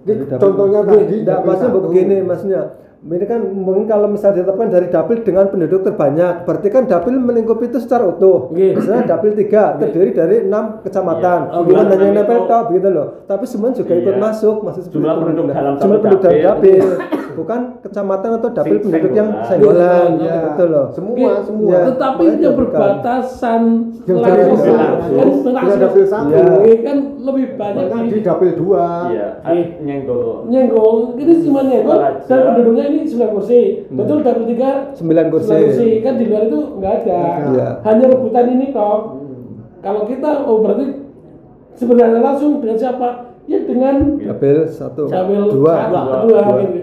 Dapil- 0.03 0.27
contohnya 0.37 0.81
Begini, 0.83 0.97
tadi 0.99 1.15
enggak, 1.17 1.29
dapil 1.31 1.47
maksudnya 1.47 1.81
begini 1.81 2.17
maksudnya 2.21 2.61
ini 3.03 3.25
kan 3.25 3.41
mungkin 3.41 3.85
kalau 3.87 4.07
misalnya 4.07 4.45
ditetapkan 4.45 4.69
dari 4.69 4.87
dapil 4.87 5.17
dengan 5.21 5.49
penduduk 5.49 5.81
terbanyak 5.83 6.45
berarti 6.45 6.69
kan 6.69 6.85
dapil 6.85 7.17
melingkupi 7.17 7.65
itu 7.67 7.81
secara 7.81 8.05
utuh 8.07 8.53
Oke. 8.53 8.77
misalnya 8.77 9.09
dapil 9.09 9.33
tiga 9.35 9.73
terdiri 9.75 10.13
dari 10.13 10.45
enam 10.45 10.85
kecamatan 10.85 11.49
Iya. 11.49 11.65
bukan 11.65 11.81
Jumlah 11.81 11.97
hanya 11.97 12.13
nempel 12.15 12.37
itu- 12.37 12.47
tok 12.47 12.63
begitu 12.69 12.89
loh 12.91 13.09
tapi 13.25 13.45
semua 13.47 13.73
juga 13.73 13.93
ikut 13.95 14.15
Iya. 14.15 14.21
masuk 14.21 14.57
maksud 14.61 14.83
seperti 14.85 14.97
Jumlah 14.97 15.13
itu. 15.13 15.21
penduduk 15.23 15.45
dalam 15.49 15.73
jumlah 15.73 15.81
satu 15.81 15.89
penduduk 15.97 16.21
dalam 16.21 16.37
dapil. 16.37 16.45
dapil 16.45 16.85
bukan 17.31 17.61
kecamatan 17.81 18.31
atau 18.37 18.51
dapil 18.53 18.69
Sing- 18.71 18.85
penduduk 18.85 19.13
yang 19.15 19.29
senggolan. 19.41 19.81
senggolan 19.81 20.11
Ya. 20.21 20.39
betul 20.45 20.69
loh 20.69 20.87
semua 20.91 21.17
Oke. 21.17 21.41
semua 21.43 21.71
Ya. 21.71 21.81
Tetapi 21.89 22.25
bukan. 22.29 22.53
berbatasan 22.55 23.63
Yang 24.03 24.19
langsung 24.21 25.55
kan 25.57 25.79
dapil 25.79 26.05
satu. 26.05 26.29
Iya. 26.31 26.77
Kan 26.83 26.99
lebih 27.21 27.47
banyak 27.55 27.87
di 27.87 28.09
di 28.11 28.21
dapil 28.21 28.51
dua 28.55 28.85
Iya, 29.09 29.29
nyenggol. 29.79 30.45
nyenggol 30.47 30.97
ini 31.17 31.33
cuma 31.41 31.61
nyenggol 31.63 31.97
dan 32.21 32.39
penduduknya 32.47 32.85
ini 32.91 33.07
9 33.07 33.31
kursi. 33.33 33.61
Betul 33.89 34.21
dapil 34.21 34.45
tiga 34.47 34.71
sembilan 34.93 35.27
kursi. 35.29 35.47
sembilan 35.47 35.65
kursi. 35.71 35.89
Kan 36.01 36.15
di 36.17 36.25
luar 36.27 36.43
itu 36.45 36.61
nggak 36.77 36.93
ada. 37.01 37.21
Iya. 37.49 37.69
hanya 37.83 38.05
rebutan 38.07 38.47
ini 38.51 38.67
toh 38.71 38.99
kalau 39.81 40.03
kita 40.05 40.31
oh 40.45 40.61
berarti 40.61 40.87
sebenarnya 41.75 42.21
langsung 42.21 42.61
dengan 42.61 42.77
siapa? 42.77 43.09
Ya 43.49 43.59
dengan 43.63 44.21
dapil 44.21 44.69
satu. 44.69 45.09
Dapil 45.09 45.43
dua. 45.49 45.75
Dua. 45.89 46.03
kedua 46.21 46.41
Dua. 46.45 46.61
gitu. 46.63 46.79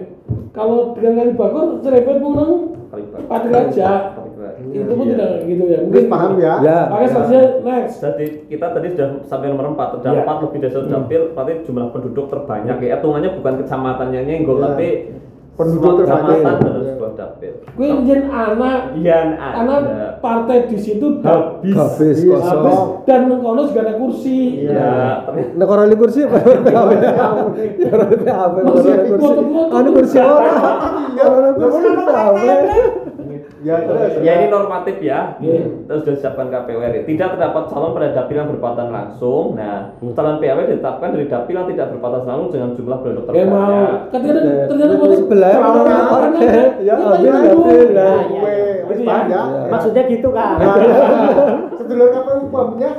Kalau 0.52 0.78
dengan 0.94 1.14
kali 1.16 1.32
bagor 1.34 1.66
serempet 1.80 2.18
menang 2.18 2.52
Kalibat. 2.88 3.20
Pati 3.28 3.48
Raja. 3.48 3.90
Kalibat. 4.16 4.54
itu 4.68 4.90
pun 4.90 5.06
tidak 5.06 5.30
gitu 5.44 5.64
ya. 5.68 5.80
Mungkin 5.86 6.06
paham 6.08 6.32
ya? 6.40 6.54
Ya 6.64 6.78
Oke, 6.90 7.06
selanjutnya 7.06 7.42
next. 7.62 8.00
Jadi 8.00 8.26
kita 8.48 8.68
tadi 8.72 8.88
sudah 8.96 9.10
sampai 9.24 9.48
nomor 9.52 9.70
4 9.70 9.78
Iya. 9.78 9.88
terdapat 10.02 10.36
lebih 10.48 10.60
dari 10.60 10.72
satu 10.74 10.88
dapil 10.88 11.22
berarti 11.36 11.54
jumlah 11.62 11.88
penduduk 11.94 12.26
terbanyak. 12.28 12.76
Ya 12.82 12.96
hitungannya 12.98 13.32
bukan 13.38 13.54
kecamatannya 13.62 14.20
nyenggol 14.24 14.58
Iya. 14.58 14.66
tapi 14.66 14.88
Penduduk 15.58 16.06
terbanyak. 16.06 16.38
Iya. 16.38 16.54
sebuah 16.88 17.12
dapil. 17.14 17.54
Gue 17.74 17.88
izin 17.92 18.22
anak 18.30 18.94
Iya, 18.94 19.18
anak 19.38 19.80
partai 20.18 20.70
di 20.70 20.78
situ 20.78 21.18
Habis. 21.20 21.74
habis 21.74 22.18
Iya. 22.22 22.38
kosong 22.38 22.62
habis 22.62 22.78
dan 23.06 23.22
kono 23.34 23.62
juga 23.66 23.82
ada 23.82 23.94
kursi. 23.98 24.38
Iya, 24.64 25.26
Nah, 25.58 25.66
kalau 25.66 25.84
di 25.86 25.98
kursi 25.98 26.20
apa? 26.24 26.38
Ya, 28.22 28.36
ada 28.38 28.60
kursi. 28.62 28.90
Anu 29.68 29.90
kursi 29.92 30.18
orang. 30.18 30.58
Orang 31.18 31.54
kursi 31.58 31.86
itu 31.88 32.04
apa? 32.06 32.54
Ya 33.58 33.82
terus. 33.82 34.22
Ya 34.22 34.34
ini 34.38 34.48
normatif 34.54 35.02
ya. 35.02 35.34
Oke. 35.42 35.58
Terus 35.90 36.00
sudah 36.06 36.14
disiapkan 36.14 36.48
KPU 36.54 36.78
RI. 36.78 37.02
Tidak 37.10 37.28
terdapat 37.34 37.64
calon 37.74 37.92
pada 37.98 38.10
dapil 38.14 38.36
yang 38.38 38.50
berpatan 38.54 38.88
langsung. 38.94 39.58
Nah, 39.58 39.98
calon 39.98 40.38
PAW 40.38 40.60
ditetapkan 40.68 41.10
dari 41.18 41.26
dapil 41.26 41.54
yang 41.58 41.68
tidak 41.74 41.88
berpatan 41.98 42.22
langsung 42.24 42.50
dengan 42.54 42.70
jumlah 42.78 42.98
penduduk 43.02 43.24
Oke 43.26 43.42
mau 43.44 43.58
terbanyak. 43.66 44.00
ketika 44.14 44.34
Oke. 44.38 44.54
ternyata 44.70 44.94
Itu 44.94 45.02
mau 45.02 45.18
sebelah 45.18 45.52
orang 45.58 46.32
kan, 46.38 46.70
Ya, 46.86 46.94
ambil 46.94 47.18
dapil. 47.18 47.88
Ya, 47.90 47.98
Nah, 47.98 48.18
ya, 48.30 48.42
ya. 48.46 48.66
ya. 48.94 49.18
ya. 49.26 49.42
Maksudnya 49.74 50.04
gitu 50.06 50.30
kan. 50.30 50.58
Sedulur 51.78 52.08
KPU 52.14 52.38
umpamanya 52.48 52.92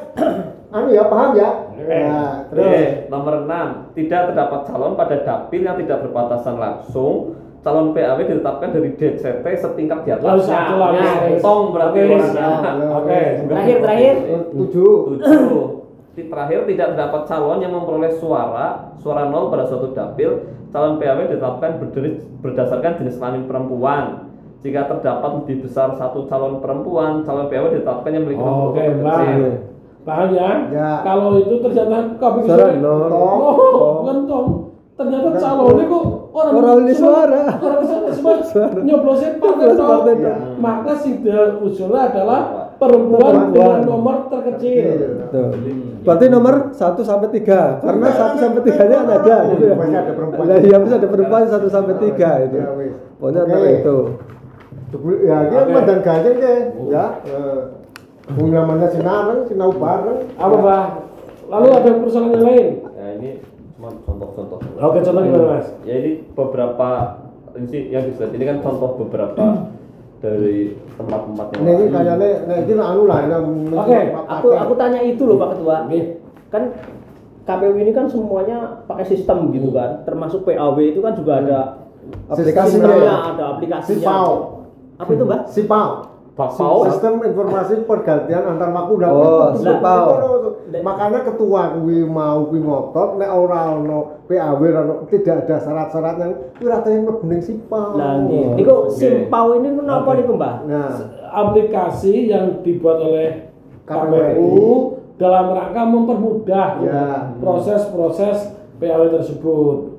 anu 0.68 0.88
ya 0.92 1.04
paham 1.08 1.30
ya. 1.32 1.50
Nah, 1.88 2.44
terus 2.52 2.66
Oke, 2.68 2.82
nomor 3.08 3.34
6. 3.48 3.96
Tidak 3.96 4.20
terdapat 4.28 4.60
calon 4.68 4.92
pada 4.92 5.16
dapil 5.24 5.60
yang 5.64 5.76
tidak 5.80 6.04
berbatasan 6.04 6.60
langsung. 6.60 7.32
Calon 7.58 7.90
PAW 7.90 8.18
ditetapkan 8.22 8.70
dari 8.70 8.94
DCT 8.94 9.42
setingkat 9.42 9.98
di 10.06 10.10
Lalu 10.14 10.42
satu 10.46 10.74
lagi. 10.78 11.02
Ya, 11.02 11.42
Tong 11.42 11.74
berarti 11.74 11.98
Oke. 12.06 12.22
Oke. 12.86 13.22
Terakhir 13.50 13.76
terakhir. 13.82 14.14
tujuh. 14.54 14.94
Tujuh. 15.18 15.58
Di 16.14 16.26
terakhir 16.26 16.66
tidak 16.66 16.86
terdapat 16.94 17.22
calon 17.26 17.58
yang 17.62 17.74
memperoleh 17.74 18.14
suara 18.18 18.94
suara 18.98 19.26
nol 19.26 19.50
pada 19.50 19.66
suatu 19.66 19.90
dapil. 19.90 20.54
Calon 20.70 21.02
PAW 21.02 21.18
ditetapkan 21.26 21.82
berdiri- 21.82 22.22
berdasarkan 22.38 22.98
jenis 23.02 23.18
kelamin 23.18 23.48
perempuan. 23.50 24.30
Jika 24.58 24.90
terdapat 24.90 25.42
lebih 25.42 25.66
besar 25.66 25.94
satu 25.94 26.26
calon 26.26 26.58
perempuan, 26.58 27.22
calon 27.22 27.46
PAW 27.46 27.74
ditetapkan 27.74 28.10
yang 28.10 28.22
memiliki 28.26 28.42
nomor 28.42 28.74
Oke, 28.74 28.82
kecil. 28.82 29.42
Paham 30.06 30.28
ya? 30.32 30.50
Ya. 30.72 30.90
Kalau 31.04 31.36
itu 31.36 31.54
ternyata 31.58 31.96
kami 32.16 32.38
Suara 32.46 32.70
nol. 32.78 33.10
Oh, 33.10 34.02
bukan 34.02 34.18
tong. 34.26 34.48
Ternyata 34.98 35.28
calonnya 35.32 35.84
kok 35.86 36.04
orang 36.34 36.52
Orang 36.52 36.76
ini 36.82 36.90
suara. 36.92 37.42
Orang 37.54 37.82
cuma 37.86 38.32
Suara. 38.50 38.78
nyoblosin 38.82 39.38
partai 39.38 39.66
partai 39.72 40.14
toh. 40.18 40.36
Maka 40.58 40.92
sidang 40.98 41.62
usulnya 41.62 42.10
adalah 42.10 42.40
perempuan 42.76 43.22
Perempuan. 43.46 43.54
dengan 43.54 43.80
nomor 43.86 44.16
terkecil. 44.26 44.86
Tuh. 45.30 45.50
Berarti 46.02 46.24
nomor 46.26 46.54
1 46.70 46.82
sampai 47.00 47.28
3 47.30 47.78
karena 47.78 48.06
1 48.10 48.42
sampai 48.42 48.60
3 48.66 48.90
nya 48.90 48.98
ada 49.06 49.36
gitu 49.48 49.64
ya. 49.64 49.74
Ada 49.78 50.12
perempuan. 50.12 50.44
Lah 50.44 50.58
iya 50.58 50.76
bisa 50.82 50.94
ada 50.96 51.08
perempuan 51.08 51.42
1 51.46 51.62
sampai 51.68 51.94
3 51.94 52.44
itu. 52.44 52.56
Ya, 52.58 52.68
wis. 52.74 52.92
Pokoknya 53.16 53.40
antara 53.46 53.68
itu. 53.70 53.98
Ya 55.22 55.36
dia 55.46 55.60
Oke. 55.62 55.70
mandan 55.70 55.98
ganjeng 56.00 56.36
ke 56.38 56.52
ya 56.88 57.20
eh 57.22 57.60
wong 58.34 58.48
namanya 58.50 58.88
sinareng 58.88 59.44
sinau 59.44 59.68
bareng 59.70 60.32
Apa, 60.34 60.56
Mbak? 60.56 60.84
Lalu 61.46 61.66
ada 61.70 61.90
persoalan 61.96 62.30
yang 62.32 62.44
lain? 62.44 62.66
Nah, 62.88 63.10
ini 63.14 63.30
contoh-contoh. 63.78 64.58
Oke, 64.82 64.98
contoh 65.06 65.22
gimana, 65.22 65.46
Mas? 65.58 65.68
Ya 65.86 65.94
ini 66.02 66.10
beberapa 66.34 66.88
ini 67.54 67.78
yang 67.90 68.04
disebut 68.10 68.30
ini 68.34 68.44
kan 68.46 68.58
contoh 68.62 68.90
beberapa 69.06 69.70
dari 70.18 70.74
tempat-tempat 70.98 71.46
yang 71.54 71.62
ini 71.62 71.84
kayaknya 71.94 72.28
nah 72.50 72.56
ini 72.58 72.72
anu 72.74 73.02
lah 73.06 73.18
yang 73.26 73.44
Oke, 73.70 73.98
Aku 74.26 74.46
aku 74.54 74.72
tanya 74.74 75.00
itu 75.02 75.22
loh 75.26 75.38
Pak 75.38 75.48
Ketua. 75.54 75.76
Kan 76.50 76.62
KPU 77.48 77.74
ini 77.80 77.92
kan 77.96 78.06
semuanya 78.10 78.84
pakai 78.84 79.06
sistem 79.08 79.54
gitu 79.54 79.70
kan. 79.72 80.02
Termasuk 80.04 80.42
PAW 80.44 80.76
itu 80.82 81.00
kan 81.00 81.14
juga 81.14 81.32
ada 81.40 81.58
Aplikasinya. 82.28 82.88
ada 83.36 83.44
aplikasinya. 83.56 84.00
Sipau. 84.00 84.30
Apa 84.98 85.10
itu, 85.12 85.24
Mbak? 85.28 85.40
Sipau 85.52 86.17
Sipau? 86.38 86.86
sistem 86.86 87.18
informasi 87.20 87.82
pergantian 87.82 88.46
antar 88.46 88.70
waktu 88.70 88.94
dan 88.96 89.10
Oh, 89.10 89.18
waktu. 89.50 89.58
Sipau. 89.58 90.06
makanya 90.78 91.20
ketua 91.24 91.74
kuwi 91.74 92.04
mau 92.04 92.46
kuwi 92.46 92.60
ngotot 92.60 93.16
nek 93.16 93.26
ora 93.26 93.74
ono 93.74 93.98
PAW 94.24 94.60
ora 94.62 94.80
ono 94.80 94.94
tidak 95.08 95.42
ada 95.42 95.56
syarat-syarat 95.58 96.14
yang 96.16 96.32
kuwi 96.54 96.64
ora 96.64 96.78
tau 96.78 96.94
mlebu 96.94 97.24
ning 97.24 97.40
Sipau 97.40 97.90
Lah 97.92 98.12
nggih. 98.20 98.54
Niku 98.54 98.86
Simpau 98.88 99.56
ini 99.56 99.68
Oke. 99.74 100.10
niku, 100.14 100.32
Mbak? 100.32 100.54
nah 100.64 100.90
Aplikasi 101.28 102.26
yang 102.26 102.62
dibuat 102.62 102.98
oleh 102.98 103.50
KPU. 103.82 104.94
Dalam 105.16 105.50
rangka 105.50 105.82
mempermudah 105.82 106.68
Ya. 106.78 107.34
proses-proses 107.36 108.36
PAW 108.76 109.10
tersebut. 109.10 109.98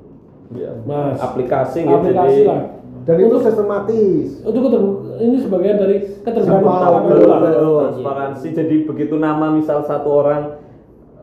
Ya. 0.50 0.72
Mas. 0.82 1.20
aplikasi 1.20 1.84
gitu 1.84 1.92
Aplikasi 1.92 2.40
lah. 2.42 2.60
Dan 3.00 3.16
itu 3.16 3.26
Untuk- 3.28 3.42
sistematis 3.42 4.26
Untuk 4.40 4.60
keter- 4.62 4.98
ini 5.20 5.36
sebagian 5.38 5.76
dari 5.76 5.96
keterbukaan 6.20 7.08
lah. 7.08 7.40
transparansi 7.88 8.46
jadi 8.52 8.76
begitu 8.84 9.14
nama 9.16 9.48
misal 9.50 9.80
satu 9.82 10.08
orang 10.16 10.42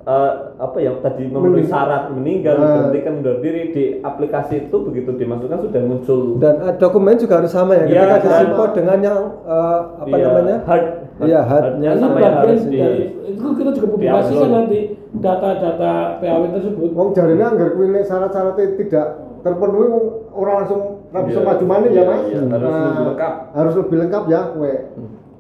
eh, 0.04 0.32
apa 0.58 0.78
ya 0.78 0.96
tadi 0.98 1.28
memenuhi 1.28 1.64
syarat 1.64 2.10
meninggal 2.10 2.56
Nah. 2.56 2.64
diberhentikan 2.66 3.12
mundur 3.14 3.38
diri 3.38 3.62
di 3.70 3.84
aplikasi 4.00 4.66
itu 4.66 4.78
begitu 4.82 5.12
dimasukkan 5.14 5.60
sudah 5.62 5.82
muncul 5.84 6.20
Dan 6.38 6.56
uh, 6.62 6.74
dokumen 6.74 7.14
juga 7.14 7.34
harus 7.38 7.52
sama 7.52 7.76
ya. 7.76 7.84
Iya, 7.84 8.16
Ketika 8.18 8.72
dengan 8.72 8.98
yang 9.02 9.18
uh, 9.44 10.00
apa 10.00 10.08
Iya, 10.10 10.26
namanya? 10.26 10.58
hard 10.64 10.86
Iya, 11.20 11.40
hard. 11.42 11.64
hardnya 11.68 11.90
Ini 11.90 12.00
sama 12.00 12.08
yang 12.16 12.16
bagian 12.16 12.36
harus 12.40 12.62
di 12.64 12.78
dari 12.78 13.06
itu 13.28 13.46
kita 13.52 13.70
juga 13.72 13.88
publikasikan 13.90 14.50
nanti 14.50 14.80
data-data 15.12 15.92
PAW 16.18 16.42
tersebut. 16.52 16.90
wong 16.90 17.10
jarine 17.12 17.44
anggar 17.44 17.70
kuwi 17.70 17.88
nek 17.90 18.04
syarat-syaratnya 18.04 18.66
tidak 18.80 19.08
terpenuhi 19.40 19.88
wong 19.88 20.06
ora 20.32 20.52
langsung 20.58 20.97
ora 21.08 21.20
bisa 21.24 21.40
Iya. 21.40 21.48
maju 21.48 21.64
maneh 21.66 21.90
ya 21.90 21.96
Iya, 21.96 22.04
Mas 22.06 22.22
iya, 22.24 22.40
harus 22.44 22.64
Nah, 22.64 22.84
lebih 22.84 23.04
lengkap. 23.08 23.34
harus 23.54 23.74
lebih 23.76 23.96
lengkap 24.00 24.24
ya 24.28 24.42
kowe 24.50 24.74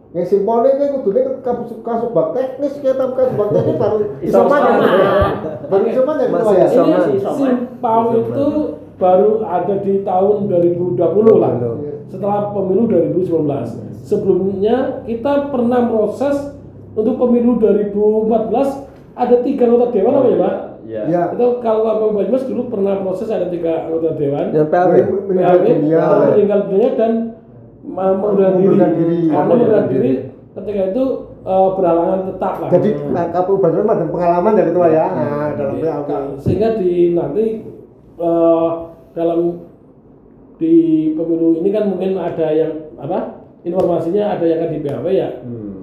yang 0.07 0.23
simpone 0.25 0.67
ini 0.71 0.85
kudune 0.89 1.19
kasubag 1.37 1.83
kasubag 1.83 2.27
teknis 2.31 2.73
ya 2.79 2.93
tapi 2.93 3.13
kasubag 3.13 3.47
teknis 3.51 3.77
baru 3.83 3.95
iso 4.17 4.23
Iso 4.23 4.39
mana 4.41 4.69
mana. 4.71 5.07
baru 5.67 5.83
iso 5.85 6.01
mana 6.01 6.21
ya 6.23 6.29
Ini. 6.65 7.19
Simpau 7.19 8.03
itu 8.13 8.47
baru 8.95 9.29
ada 9.41 9.75
di 9.77 10.01
tahun 10.01 10.35
2020 10.47 10.97
lah. 11.37 11.51
Setelah 12.07 12.49
pemilu 12.49 12.87
2019. 12.87 13.29
Sebelumnya 14.01 15.03
kita 15.03 15.51
pernah 15.51 15.85
proses 15.85 16.55
untuk 16.95 17.19
pemilu 17.19 17.59
2014 17.59 18.87
ada 19.13 19.35
tiga 19.43 19.67
anggota 19.67 19.91
dewan 19.91 20.13
apa 20.15 20.27
ya, 20.27 20.37
Pak? 20.39 20.55
Ya 20.87 21.01
ya 21.11 21.21
Itu 21.35 21.59
kalau 21.59 21.83
KPU 21.83 22.15
Banyumas 22.15 22.43
dulu 22.47 22.61
pernah 22.71 22.95
proses 23.03 23.27
ada 23.27 23.51
tiga 23.51 23.85
anggota 23.85 24.15
dewan. 24.15 24.55
Yang 24.55 24.67
meninggal 25.27 25.57
PAW, 25.59 25.67
dunia 25.67 25.99
uh, 25.99 26.19
meninggal 26.31 26.61
dunia 26.71 26.89
dan 26.95 27.11
mengundurkan 27.83 28.53
diri. 28.55 28.75
Diri. 28.95 29.19
Karena 29.27 29.45
mengundurkan 29.51 29.83
iya. 29.83 29.91
diri. 29.91 30.11
ketika 30.57 30.83
itu 30.89 31.03
uh, 31.45 31.69
berhalangan 31.77 32.33
tetap 32.33 32.53
lah. 32.57 32.69
jadi 32.73 32.89
nah, 33.13 33.25
KPU 33.29 33.57
Banyumas 33.61 33.93
ada 33.99 34.05
pengalaman 34.09 34.57
ya 34.57 34.63
ketua 34.65 34.87
ya? 34.89 35.05
Nah 35.11 35.47
dalam 35.53 35.75
Iya, 35.77 35.93
sehingga 36.41 36.69
di 36.81 37.13
nanti 37.13 37.45
eh, 38.17 38.69
dalam 39.13 39.39
di 40.57 40.73
pemilu 41.13 41.61
ini 41.61 41.69
kan 41.69 41.83
mungkin 41.93 42.17
ada 42.17 42.47
yang 42.49 42.73
apa 42.97 43.45
informasinya 43.61 44.33
ada 44.33 44.45
yang 44.49 44.59
kan 44.65 44.69
di 44.73 44.79
PAW 44.81 45.05
ya 45.13 45.29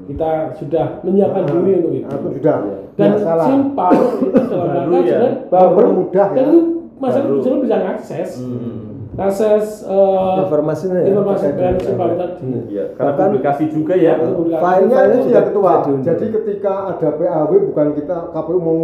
kita 0.05 0.31
sudah 0.55 0.85
menyiapkan 1.01 1.43
Nah, 1.43 1.53
diri 1.55 1.73
untuk 1.79 1.93
itu 1.95 2.07
aku 2.07 2.27
sudah 2.33 2.57
dan 2.95 3.09
nggak 3.11 3.21
salah 3.21 3.47
simpel 3.47 3.93
itu 4.21 4.39
dalam 4.53 4.67
Baru 4.67 4.71
rangka 4.71 4.99
ya. 5.01 5.19
sebenarnya 5.19 5.31
Baru 5.71 5.89
mudah 5.95 6.27
dan 6.29 6.37
ya. 6.37 6.45
itu 6.45 6.59
masyarakat 6.95 7.31
Baru. 7.35 7.57
bisa 7.61 7.77
akses 7.89 8.31
Hmm. 8.39 8.79
akses 9.15 9.67
eh, 9.85 10.35
Informasinya 10.43 10.99
ya, 10.99 11.07
informasi 11.09 11.45
dari 11.47 11.55
dengan 11.55 11.75
simpel 11.79 12.11
tadi 12.13 12.51
ya 12.69 12.85
karena 12.93 13.07
Bahkan- 13.09 13.27
publikasi 13.31 13.65
juga 13.71 13.95
ya. 13.95 14.15
Filenya 14.19 15.17
juga 15.17 15.31
ya 15.31 15.43
ketua. 15.45 15.73
Jadi 16.03 16.25
ketika 16.33 16.73
ada 16.91 17.09
PAW 17.13 17.51
bukan 17.65 17.87
kita 17.95 18.17
KPU 18.29 18.59
mau 18.59 18.79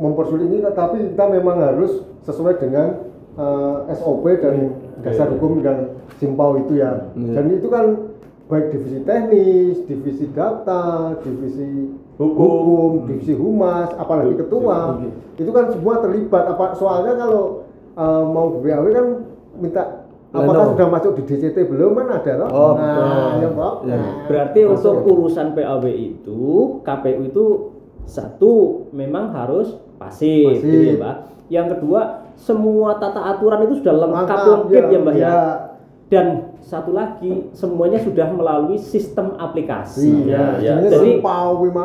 mempersulit 0.00 0.46
ini, 0.46 0.62
tapi 0.70 1.10
kita 1.10 1.24
memang 1.28 1.58
harus 1.58 1.90
sesuai 2.22 2.54
dengan 2.56 3.02
eh, 3.34 3.76
SOP 3.92 4.22
dan 4.38 4.54
dasar 5.02 5.26
hukum 5.28 5.58
dan 5.58 5.90
simpau 6.16 6.54
itu 6.56 6.78
ya. 6.78 7.10
Iya. 7.12 7.34
Dan 7.34 7.44
itu 7.52 7.66
kan 7.66 8.13
baik 8.44 8.66
divisi 8.76 8.98
teknis, 9.08 9.76
divisi 9.88 10.26
data, 10.36 11.16
divisi 11.24 11.96
Hukum. 12.14 13.10
divisi 13.10 13.34
humas, 13.34 13.90
apalagi 13.98 14.38
ketua, 14.38 15.02
itu 15.34 15.50
kan 15.50 15.66
semua 15.72 15.98
terlibat. 15.98 16.44
Apa 16.46 16.76
soalnya 16.78 17.18
kalau 17.18 17.66
eh, 17.98 18.24
mau 18.30 18.54
PAW 18.62 18.84
kan 18.94 19.06
minta 19.58 19.82
apakah 20.34 20.74
sudah 20.74 20.86
masuk 20.90 21.12
di 21.18 21.22
DCT 21.30 21.56
belum 21.70 21.94
kan 21.98 22.08
ada 22.22 22.32
loh. 22.42 22.48
Oh, 22.50 22.72
nah, 22.74 22.90
betul. 22.90 23.08
ya, 23.38 23.50
Pak. 23.54 23.74
Ya. 23.86 23.94
Nah, 23.94 24.12
Berarti 24.26 24.60
masuk. 24.66 24.74
untuk 24.74 24.94
urusan 25.14 25.46
PAW 25.54 25.84
itu 25.90 26.42
KPU 26.82 27.20
itu 27.30 27.44
satu 28.04 28.52
memang 28.92 29.32
harus 29.32 29.78
pasif, 29.96 30.60
Pasif. 30.60 30.66
gitu 30.68 30.78
ya, 30.84 30.94
Mbak. 31.00 31.16
Yang 31.48 31.66
kedua 31.78 32.00
semua 32.34 32.98
tata 32.98 33.20
aturan 33.30 33.62
itu 33.64 33.78
sudah 33.80 33.94
lengkap 33.94 34.38
lengkap 34.68 34.84
ya, 34.90 34.98
Mbak 35.00 35.14
ya. 35.16 35.26
ya. 35.26 35.38
Dan 36.04 36.26
satu 36.60 36.92
lagi 36.92 37.48
semuanya 37.52 37.96
sudah 37.98 38.28
melalui 38.30 38.76
sistem 38.76 39.34
aplikasi. 39.34 40.28
Iya, 40.28 40.60
Ya, 40.60 40.72
jadinya 40.78 40.90
Jadi-. 40.92 41.20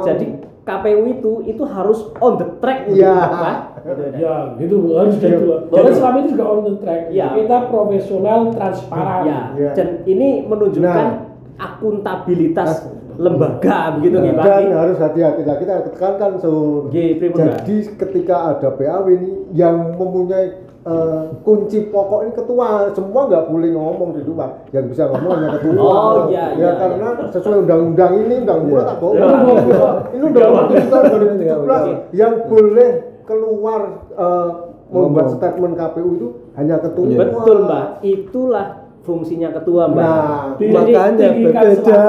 Jadi 0.05 0.25
KPU 0.59 1.01
itu 1.09 1.31
itu 1.49 1.63
harus 1.65 2.13
on 2.21 2.37
the 2.37 2.45
track 2.61 2.85
Iya. 2.85 3.15
Pak. 3.25 3.55
Gitu, 3.79 4.01
ya. 4.05 4.17
ya 4.21 4.35
itu 4.59 4.75
harus 4.93 5.15
Iya. 5.17 5.23
gitu 5.33 5.45
loh. 5.47 5.59
Jadi- 5.65 5.81
Dan 5.81 5.93
selama 5.95 6.15
ini 6.19 6.27
juga 6.29 6.45
on 6.45 6.59
the 6.61 6.75
track. 6.77 7.01
Iya. 7.09 7.27
Kita 7.33 7.57
profesional, 7.71 8.39
transparan. 8.53 9.21
Ya, 9.25 9.39
Iya. 9.57 9.71
dan 9.73 9.87
ini 10.05 10.29
menunjukkan 10.45 11.07
Nah. 11.09 11.25
akuntabilitas 11.57 12.85
lembaga 13.19 13.99
begitu 13.99 14.15
nih 14.15 14.31
Pak. 14.31 14.45
dan 14.47 14.63
harus 14.71 14.95
hati-hati 14.95 15.43
lah 15.43 15.59
kita 15.59 15.91
tekankan 15.91 16.39
so 16.39 16.87
Mbak? 16.87 17.67
jadi 17.67 17.75
ketika 17.99 18.55
ada 18.55 18.71
PAW 18.71 19.11
ini 19.11 19.31
yang 19.51 19.91
mempunyai 19.99 20.68
eh, 20.85 21.23
kunci 21.43 21.79
pokok 21.89 22.19
ini 22.27 22.31
ketua. 22.35 22.67
Semua 22.95 23.21
nggak 23.27 23.45
boleh 23.51 23.69
ngomong 23.75 24.09
di 24.15 24.21
luar. 24.23 24.49
Yang 24.71 24.85
bisa 24.95 25.03
ngomong 25.11 25.31
hanya 25.39 25.49
ketua. 25.59 25.73
Oh, 25.79 26.15
iya, 26.31 26.45
ya 26.53 26.57
iya, 26.57 26.69
karena 26.77 27.07
sesuai 27.31 27.57
undang-undang 27.67 28.13
ini 28.23 28.35
undang-undang 28.43 28.85
tak 28.87 28.97
bohong 28.99 29.17
Iya. 29.19 29.89
ini 30.15 30.23
undang-undang 30.23 30.85
tahun 30.87 31.03
2017 31.35 32.15
yang 32.15 32.33
boleh 32.47 32.89
keluar 33.27 33.81
eh, 34.17 34.51
membuat 34.89 35.27
statement 35.37 35.73
KPU 35.77 36.09
itu 36.17 36.27
hanya 36.57 36.81
ketua. 36.81 37.05
Betul 37.13 37.57
mbak, 37.69 37.85
itulah 38.01 38.88
fungsinya 39.03 39.49
ketua 39.55 39.89
mbak. 39.89 40.03
Nah, 40.03 40.43
Jadi 40.59 40.73
makanya 40.75 41.27
berbeda. 41.39 42.03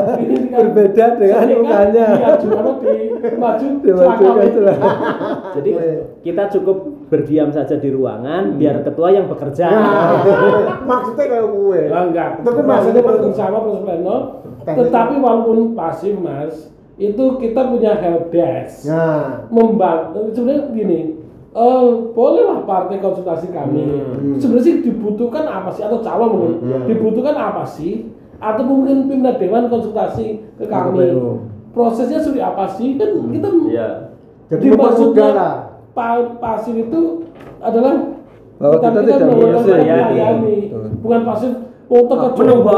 Berbeda 0.60 1.04
dengan 1.20 1.46
mukanya. 1.60 2.06
selangkah. 3.84 4.34
Jadi 5.56 5.70
kita 6.24 6.42
cukup 6.58 6.76
berdiam 7.12 7.48
saja 7.52 7.76
di 7.76 7.88
ruangan 7.92 8.56
biar 8.56 8.82
ketua 8.82 9.08
yang 9.12 9.26
bekerja. 9.28 9.66
Nah, 9.68 10.12
maksudnya 10.90 11.24
kayak 11.28 11.46
gue 11.52 11.80
Ya, 11.90 11.98
enggak. 12.08 12.30
Tapi 12.42 12.60
maksudnya 12.64 13.02
bekerja 13.04 13.32
sama 13.36 13.58
Mas 13.60 13.80
Pleno. 13.84 14.16
Tetapi 14.64 15.14
walaupun 15.20 15.58
pasif 15.76 16.14
Mas, 16.20 16.68
itu 17.00 17.24
kita 17.40 17.60
punya 17.72 17.96
help 17.96 18.28
desk. 18.28 18.88
nah 18.88 19.48
Membantu 19.48 20.32
sebenarnya 20.32 20.68
gini. 20.72 21.00
Eh 21.50 21.84
bolehlah 22.14 22.62
partai 22.62 22.98
konsultasi 22.98 23.50
kami. 23.50 23.82
Hmm. 23.82 24.38
Sebenarnya 24.38 24.64
sih 24.64 24.74
dibutuhkan 24.80 25.44
apa 25.44 25.68
sih 25.68 25.82
atau 25.82 25.98
calon 25.98 26.30
mungkin 26.30 26.54
Hmm. 26.62 26.86
dibutuhkan 26.86 27.34
apa 27.34 27.66
sih? 27.66 28.06
Atau 28.38 28.62
mungkin 28.62 29.04
pimpinan 29.04 29.36
dewan 29.36 29.66
konsultasi 29.66 30.46
ke 30.54 30.64
kami. 30.64 31.10
KPU. 31.10 31.26
Prosesnya 31.70 32.18
seperti 32.18 32.40
apa 32.40 32.64
sih? 32.70 32.94
Kan 32.94 33.30
kita 33.30 33.48
Iya. 33.66 33.88
jadi 34.48 34.66
lah 35.18 35.54
pa- 35.90 36.34
pasif 36.38 36.74
itu 36.74 37.26
adalah 37.58 38.14
Bahwa 38.56 38.76
kita 38.76 39.00
tidak 39.00 39.18
melakukan 39.26 39.62
melayani. 39.62 40.02
melayani. 40.06 40.58
Betul. 40.66 40.84
bukan 41.00 41.20
pasif 41.24 41.50
oh 41.86 42.02
teka 42.06 42.26
Menunggu. 42.30 42.70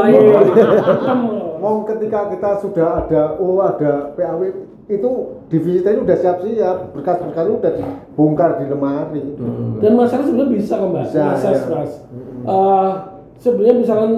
Mau 1.61 1.87
ketika 1.87 2.19
kita 2.27 2.49
sudah 2.59 2.87
ada 2.99 3.37
oh 3.37 3.55
ada 3.57 4.11
PAW 4.13 4.41
itu 4.83 5.11
divisi 5.47 5.79
tadi 5.79 5.95
udah 5.95 6.17
siap-siap 6.17 6.91
berkas-berkas 6.91 7.45
udah 7.47 7.71
dibongkar 7.71 8.59
di 8.59 8.65
lemari. 8.67 9.23
Dan 9.79 9.91
masyarakat 9.95 10.25
sebenarnya 10.27 10.51
bisa 10.51 10.73
kok 10.75 10.89
mbak, 10.91 11.03
Bisa, 11.07 11.21
akses 11.31 11.59
ya. 11.63 11.67
mas. 11.71 11.93
Eh, 12.43 12.91
sebenarnya 13.39 13.75
misalkan 13.79 14.11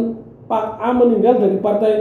Pak 0.45 0.65
A 0.77 0.89
meninggal 0.93 1.37
dari 1.37 1.57
partai 1.57 1.93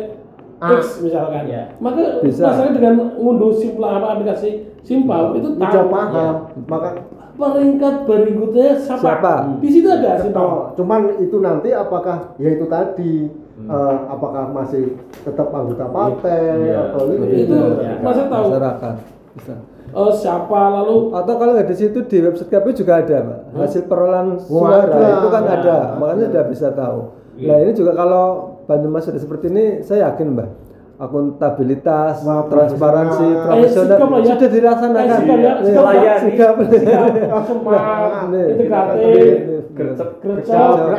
A. 0.61 0.81
X 0.81 1.01
misalkan, 1.01 1.45
Ya. 1.45 1.77
maka 1.77 2.25
Bisa. 2.25 2.45
masyarakat 2.49 2.73
dengan 2.77 2.95
ngunduh 3.21 3.53
simpel 3.53 3.85
apa 3.85 4.17
aplikasi 4.17 4.51
simpel 4.81 5.37
itu 5.37 5.49
Udah 5.57 5.69
tahu 5.69 5.89
paham. 5.89 6.35
Maka 6.65 6.89
peringkat 7.35 7.95
berikutnya 8.07 8.79
siapa? 8.79 9.01
Siapa? 9.03 9.35
Di 9.61 9.69
situ 9.69 9.89
ada 9.91 10.17
simpel. 10.17 10.73
Cuman 10.73 11.01
itu 11.21 11.37
nanti 11.41 11.69
apakah 11.69 12.33
ya 12.41 12.49
itu 12.55 12.65
tadi 12.65 13.29
eh, 13.57 13.95
apakah 14.07 14.51
masih 14.51 14.85
tetap 15.21 15.49
anggota 15.49 15.87
partai 15.87 16.43
Iya. 16.65 16.91
atau 16.91 17.03
itu, 17.09 17.25
Itu 17.45 17.59
Ya. 17.79 17.95
masyarakat 17.99 18.29
tahu? 18.29 18.45
Masyarakat 18.51 18.95
bisa. 19.33 19.55
Eh, 19.95 20.13
siapa 20.13 20.61
lalu? 20.73 20.97
Atau 21.13 21.35
kalau 21.37 21.53
nggak 21.55 21.69
di 21.69 21.77
situ 21.77 21.99
di 22.03 22.19
website 22.21 22.51
KPU 22.51 22.75
juga 22.75 22.99
ada 22.99 23.17
mbak. 23.21 23.41
Hasil 23.57 23.83
perolehan 23.85 24.29
Oh, 24.43 24.67
suara 24.67 24.83
ada. 24.85 25.07
itu 25.17 25.29
kan 25.29 25.43
Ya. 25.45 25.53
ada 25.57 25.77
makanya 25.97 26.25
sudah 26.29 26.45
bisa 26.45 26.69
tahu. 26.71 26.99
Nah 27.37 27.57
ini 27.59 27.73
juga 27.73 27.93
kalau 27.93 28.25
Banyumas 28.65 29.05
sudah 29.05 29.21
seperti 29.21 29.47
ini 29.49 29.65
saya 29.81 30.09
yakin 30.09 30.35
mbak. 30.35 30.49
Akuntabilitas 30.97 32.23
Wah, 32.23 32.47
transparansi 32.47 33.27
profesional. 33.39 33.99
profesional 33.99 33.99
Eh, 34.15 34.21
ya. 34.21 34.31
sudah 34.31 34.49
dilaksanakan 34.49 35.05
Eh, 35.05 35.17
sikap 35.17 35.39
ya, 35.39 35.53
sikap 35.59 35.85
ya. 35.95 36.15
sikap 36.19 36.55
sikap, 36.65 37.43
semangat, 37.45 38.13
Nih, 38.31 38.47
integratif, 38.49 39.37
Gercep. 39.75 40.09
gercep, 40.23 40.47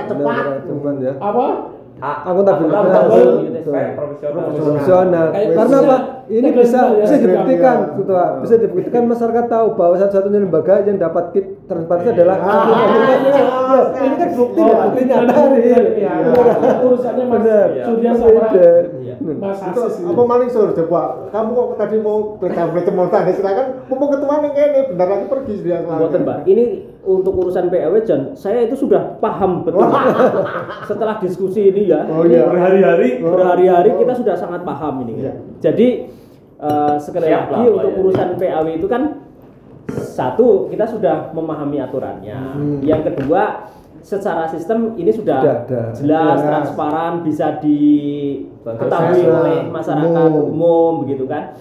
cepat. 0.05 0.35
Benar, 0.35 0.59
cepat 0.61 0.95
ya 0.99 1.13
apa? 1.17 1.45
A- 1.95 2.21
Akuntabilitas. 2.27 2.75
Akuntabilitas. 2.75 3.63
Betul. 3.63 3.75
Profesional. 3.95 4.43
profesional. 4.51 5.25
Karena 5.31 5.55
bisa- 5.55 5.79
apa 5.81 5.97
ini 6.25 6.49
bisa 6.51 6.79
ya. 6.81 6.97
bisa 6.99 7.15
Iya, 7.15 7.21
dibuktikan 7.21 7.77
iya. 7.77 7.93
ketua 7.95 8.23
bisa 8.41 8.55
dibuktikan 8.57 9.03
masyarakat 9.05 9.45
tahu 9.45 9.67
bahwa 9.73 9.95
satu-satunya 9.95 10.39
lembaga 10.41 10.75
yang 10.81 10.97
dapat 10.97 11.23
kit 11.31 11.45
transparansi 11.65 12.09
adalah 12.11 12.37
Ah, 12.37 12.65
Loh, 13.65 13.85
ini 13.95 14.15
kan 14.15 14.29
bukti 14.33 14.59
Oh, 14.59 14.67
ya 14.67 14.75
bukti 14.85 15.01
nyata 15.05 15.41
Iya, 15.55 16.11
urusannya 16.81 17.23
Mas 17.25 17.33
benar 17.41 17.67
Surya 17.85 18.11
Mas 19.37 19.61
Asis 19.61 20.01
ini. 20.01 20.09
apa 20.09 20.21
maling 20.23 20.49
sur 20.49 20.73
coba 20.73 21.29
kamu 21.29 21.49
kok 21.53 21.67
tadi 21.77 21.95
mau 21.99 22.17
mau 22.91 23.07
tanya 23.07 23.31
silakan 23.31 23.65
mumpung 23.85 24.09
ketua 24.09 24.35
nih 24.41 24.51
kayaknya 24.51 24.81
bentar 24.89 25.07
lagi 25.07 25.25
pergi 25.29 25.53
dia 25.61 25.77
Mboten, 25.79 26.21
Mbak. 26.23 26.37
Ini 26.45 26.65
untuk 27.05 27.33
urusan 27.37 27.69
PAW 27.69 27.95
John, 28.01 28.21
saya 28.33 28.65
itu 28.65 28.73
sudah 28.73 29.21
paham 29.21 29.61
betul. 29.61 29.85
Setelah 30.89 31.21
diskusi 31.21 31.69
ini 31.69 31.85
ya, 31.85 32.01
Oh, 32.09 32.25
iya. 32.25 32.49
berhari-hari, 32.49 33.21
Oh. 33.21 33.37
berhari-hari 33.37 33.93
kita 33.93 34.13
sudah 34.15 34.33
sangat 34.33 34.65
paham 34.65 35.05
ini. 35.05 35.21
Iya. 35.21 35.33
Jadi 35.61 35.87
eh, 36.57 36.95
sekali 36.97 37.29
Siap 37.29 37.51
lagi 37.51 37.61
lah, 37.61 37.73
untuk 37.77 37.77
Pak, 37.85 37.93
ya. 37.93 37.99
urusan 38.01 38.27
PAW 38.41 38.67
itu 38.73 38.87
kan 38.89 39.01
satu 39.85 40.65
kita 40.67 40.85
sudah 40.87 41.29
memahami 41.31 41.77
aturannya. 41.77 42.37
Hmm. 42.57 42.79
Yang 42.81 43.13
kedua 43.13 43.69
secara 44.05 44.45
sistem 44.45 44.93
ini 44.95 45.09
sudah, 45.09 45.41
Sudah 45.41 45.55
ada. 45.59 45.81
jelas, 45.91 45.97
Jelas. 45.97 46.37
transparan, 46.45 47.13
bisa 47.25 47.57
diketahui 47.57 49.23
oleh 49.25 49.57
masyarakat 49.65 50.29
umum. 50.29 50.45
umum 50.47 50.91
begitu 51.01 51.25
kan. 51.25 51.57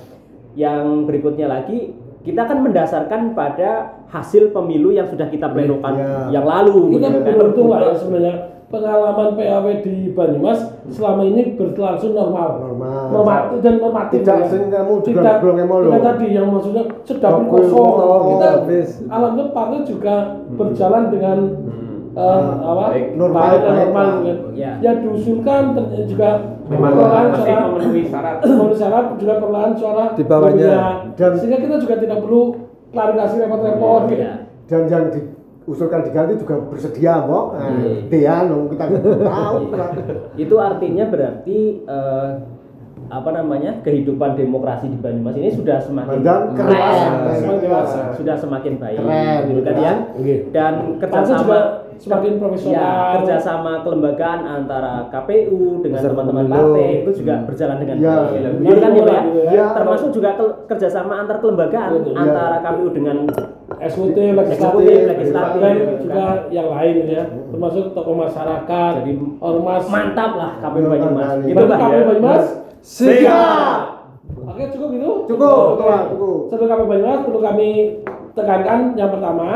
Yang 0.53 0.85
berikutnya 1.09 1.49
lagi 1.49 1.97
kita 2.21 2.41
akan 2.43 2.59
mendasarkan 2.63 3.21
pada 3.33 3.71
hasil 4.07 4.49
pemilu 4.51 4.93
yang 4.93 5.05
sudah 5.05 5.27
kita 5.27 5.45
plenokan 5.47 5.93
Iya. 5.95 6.21
yang 6.31 6.45
lalu 6.45 6.95
Kita 6.95 7.09
begitu 7.11 7.21
kan. 7.23 7.35
beruntung 7.35 7.67
lah 7.69 7.81
ya 7.83 7.93
sebenarnya 7.95 8.35
pengalaman 8.65 9.29
PAW 9.35 9.67
di 9.83 9.95
Banyumas 10.11 10.59
selama 10.89 11.23
ini 11.23 11.53
berlangsung 11.53 12.11
normal, 12.13 12.49
Normal. 12.61 13.03
normatif 13.11 13.59
dan 13.61 13.75
normatif. 13.77 14.19
Tidak 14.21 14.37
ya. 14.37 14.47
sing 14.49 14.63
kamu 14.67 14.95
juga 15.01 15.21
tidak, 15.21 15.37
tidak 15.43 16.03
tadi 16.03 16.27
yang 16.31 16.47
maksudnya 16.49 16.85
sedang 17.05 17.45
kosong. 17.47 17.93
kita 18.31 18.49
habis. 18.55 18.89
alhamdulillah 19.05 19.53
partai 19.53 19.81
juga 19.85 20.15
berjalan 20.51 21.03
dengan 21.09 21.39
eh, 22.15 22.41
apa 22.63 22.85
baik, 22.89 23.07
normal, 23.15 23.41
baik 23.41 23.59
dan 23.59 23.67
baik, 23.67 23.83
normal 23.85 24.07
kan. 24.07 24.37
Ya. 24.55 24.73
Yang 24.81 24.97
diusulkan 25.01 25.63
ter- 25.75 26.07
juga 26.07 26.29
Memang 26.65 26.93
perlahan 26.95 27.29
suara 27.35 27.63
memenuhi 27.69 28.03
syarat. 28.09 28.37
memenuhi 28.41 28.77
syarat 28.77 29.05
juga 29.15 29.35
perlahan 29.37 29.73
suara 29.75 30.05
Di 30.13 30.25
bawahnya. 30.25 30.73
Dan- 31.13 31.37
sehingga 31.37 31.59
kita 31.59 31.77
juga 31.79 31.95
tidak 31.99 32.19
perlu 32.21 32.43
klarifikasi 32.89 33.35
repot-repot 33.39 34.03
gitu. 34.07 34.23
Ya. 34.23 34.35
dan 34.65 34.83
yang 34.87 35.05
diusulkan 35.11 36.01
diganti 36.03 36.39
juga 36.39 36.57
bersedia 36.63 37.21
kok 37.21 37.45
nah, 37.53 37.69
Hmm. 37.69 38.07
dia 38.07 38.37
no, 38.45 38.65
kita 38.67 38.85
tahu 39.21 39.57
Itu 40.37 40.55
artinya 40.57 41.05
berarti 41.05 41.59
eh, 41.83 42.31
apa 43.05 43.31
namanya 43.31 43.85
kehidupan 43.85 44.33
demokrasi 44.33 44.89
di 44.89 44.97
Banyumas 44.97 45.37
ini 45.37 45.53
sudah 45.53 45.77
semakin 45.77 46.25
Dan 46.25 46.57
keren. 46.57 46.73
Nah, 46.73 47.37
Semakin 47.37 47.61
dewasa. 47.61 48.01
sudah 48.15 48.33
semakin 48.35 48.73
baik 48.79 48.97
Keren, 48.97 49.41
gitu 49.45 49.61
kan 49.61 49.77
ya 49.77 49.95
Oke. 50.15 50.35
dan 50.49 50.73
kerjasama 50.97 51.84
semakin 51.97 52.33
profesional. 52.37 52.75
ya 52.75 52.91
kerjasama 53.17 53.73
kelembagaan 53.81 54.41
antara 54.43 55.09
KPU 55.09 55.81
dengan 55.81 56.01
teman-teman 56.01 56.45
partai 56.47 56.89
itu 57.01 57.11
juga 57.19 57.35
berjalan 57.45 57.77
dengan 57.79 57.97
Ya. 57.97 58.15
baik 58.21 58.33
Ya. 58.35 58.51
Begitu 58.53 58.79
kan 58.79 58.91
ya 58.91 59.03
Pak 59.03 59.15
ya? 59.15 59.23
Ya. 59.49 59.67
termasuk 59.73 60.09
juga 60.11 60.31
ke- 60.35 60.57
kerjasama 60.67 61.13
antar 61.19 61.37
kelembagaan 61.39 61.91
Betul. 61.95 62.15
antara 62.15 62.57
KPU 62.61 62.89
dengan 62.91 63.17
Eksekutif, 63.75 64.33
legislatif, 64.35 64.99
legislatif, 65.09 65.59
dan 65.59 65.77
juga 65.99 66.25
yang 66.49 66.69
lain 66.71 66.95
ya, 67.07 67.23
termasuk 67.51 67.91
tokoh 67.91 68.15
masyarakat, 68.15 68.93
Jadi 69.03 69.13
ormas. 69.39 69.83
mantap 69.89 70.31
lah 70.35 70.53
KPU 70.59 70.81
Ya, 70.81 70.91
Banyumas 70.91 71.29
gitu 71.41 71.55
Berarti 71.55 71.69
Pak 71.69 71.79
KPU 71.81 71.93
ya 71.93 72.05
Banyumas 72.07 72.45
siap 72.81 73.79
Oke 74.45 74.63
cukup 74.69 74.89
itu. 74.91 75.11
Cukup, 75.27 75.57
ketua, 75.75 75.97
cukup. 76.09 76.37
Sebelum 76.49 76.69
KPU 76.71 76.87
Banyumas 76.87 77.21
perlu 77.23 77.41
kami 77.41 77.69
tekankan 78.33 78.79
yang 78.95 79.11
pertama 79.11 79.49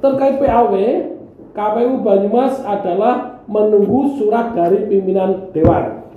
terkait 0.00 0.34
PAW 0.36 0.74
KPU 1.52 2.00
Banyumas 2.00 2.64
adalah 2.64 3.44
menunggu 3.44 4.16
surat 4.16 4.56
dari 4.56 4.88
pimpinan 4.88 5.52
dewan. 5.52 6.08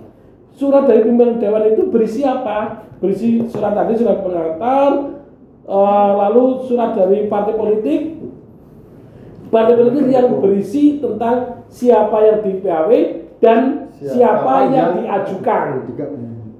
Surat 0.55 0.87
dari 0.87 1.03
pimpinan 1.03 1.43
dewan 1.43 1.75
itu 1.75 1.91
berisi 1.91 2.23
apa? 2.23 2.87
Berisi 3.03 3.43
surat 3.51 3.75
tadi 3.75 3.99
surat 3.99 4.23
pengantar, 4.23 5.19
eh, 5.67 6.11
lalu 6.15 6.63
surat 6.63 6.95
dari 6.95 7.27
partai 7.27 7.53
politik, 7.59 8.01
partai 9.51 9.75
politik 9.75 10.05
yang 10.07 10.39
berisi 10.39 11.03
tentang 11.03 11.67
siapa 11.67 12.17
yang 12.23 12.39
di 12.39 12.51
PAW 12.63 12.91
dan 13.43 13.91
siapa, 13.99 14.15
Siapa 14.15 14.53
yang, 14.67 14.71
yang 14.71 14.91
diajukan. 15.03 15.65
Tiga. 15.91 16.05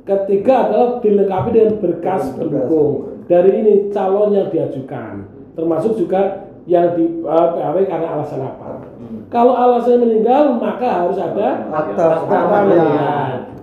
Ketiga 0.05 0.53
adalah 0.69 0.89
dilengkapi 1.01 1.49
dengan 1.49 1.75
berkas 1.81 2.29
pendukung 2.37 3.23
dari 3.25 3.51
ini 3.57 3.73
calon 3.89 4.37
yang 4.37 4.53
diajukan, 4.53 5.25
termasuk 5.57 5.97
juga 5.97 6.45
yang 6.65 6.97
di 6.97 7.21
uh, 7.21 7.53
PAW 7.53 7.77
karena 7.85 8.07
alasan 8.17 8.41
apa. 8.41 8.89
Kalau 9.29 9.53
alasannya 9.53 10.01
meninggal 10.01 10.57
maka 10.57 11.05
harus 11.05 11.17
ada 11.21 11.69
Akta. 11.69 12.25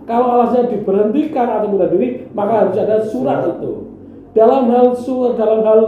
Kalau 0.07 0.27
alasannya 0.39 0.71
diberhentikan 0.71 1.47
atau 1.51 1.67
bunuh 1.71 1.91
diri 1.91 2.31
maka 2.31 2.67
harus 2.67 2.79
ada 2.79 3.03
surat 3.03 3.43
itu. 3.59 3.91
Dalam 4.33 4.71
hal 4.71 4.95
surat 4.95 5.35
dalam 5.35 5.67
hal 5.67 5.81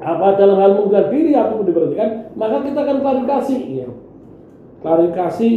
apa 0.00 0.36
dalam 0.36 0.56
hal 0.60 0.70
mengundurkan 0.80 1.12
diri 1.12 1.32
atau 1.36 1.60
diberhentikan, 1.60 2.32
maka 2.36 2.64
kita 2.64 2.78
akan 2.84 2.96
klarifikasi. 3.04 3.56
Ya. 3.68 3.88
Klarifikasi 4.80 5.50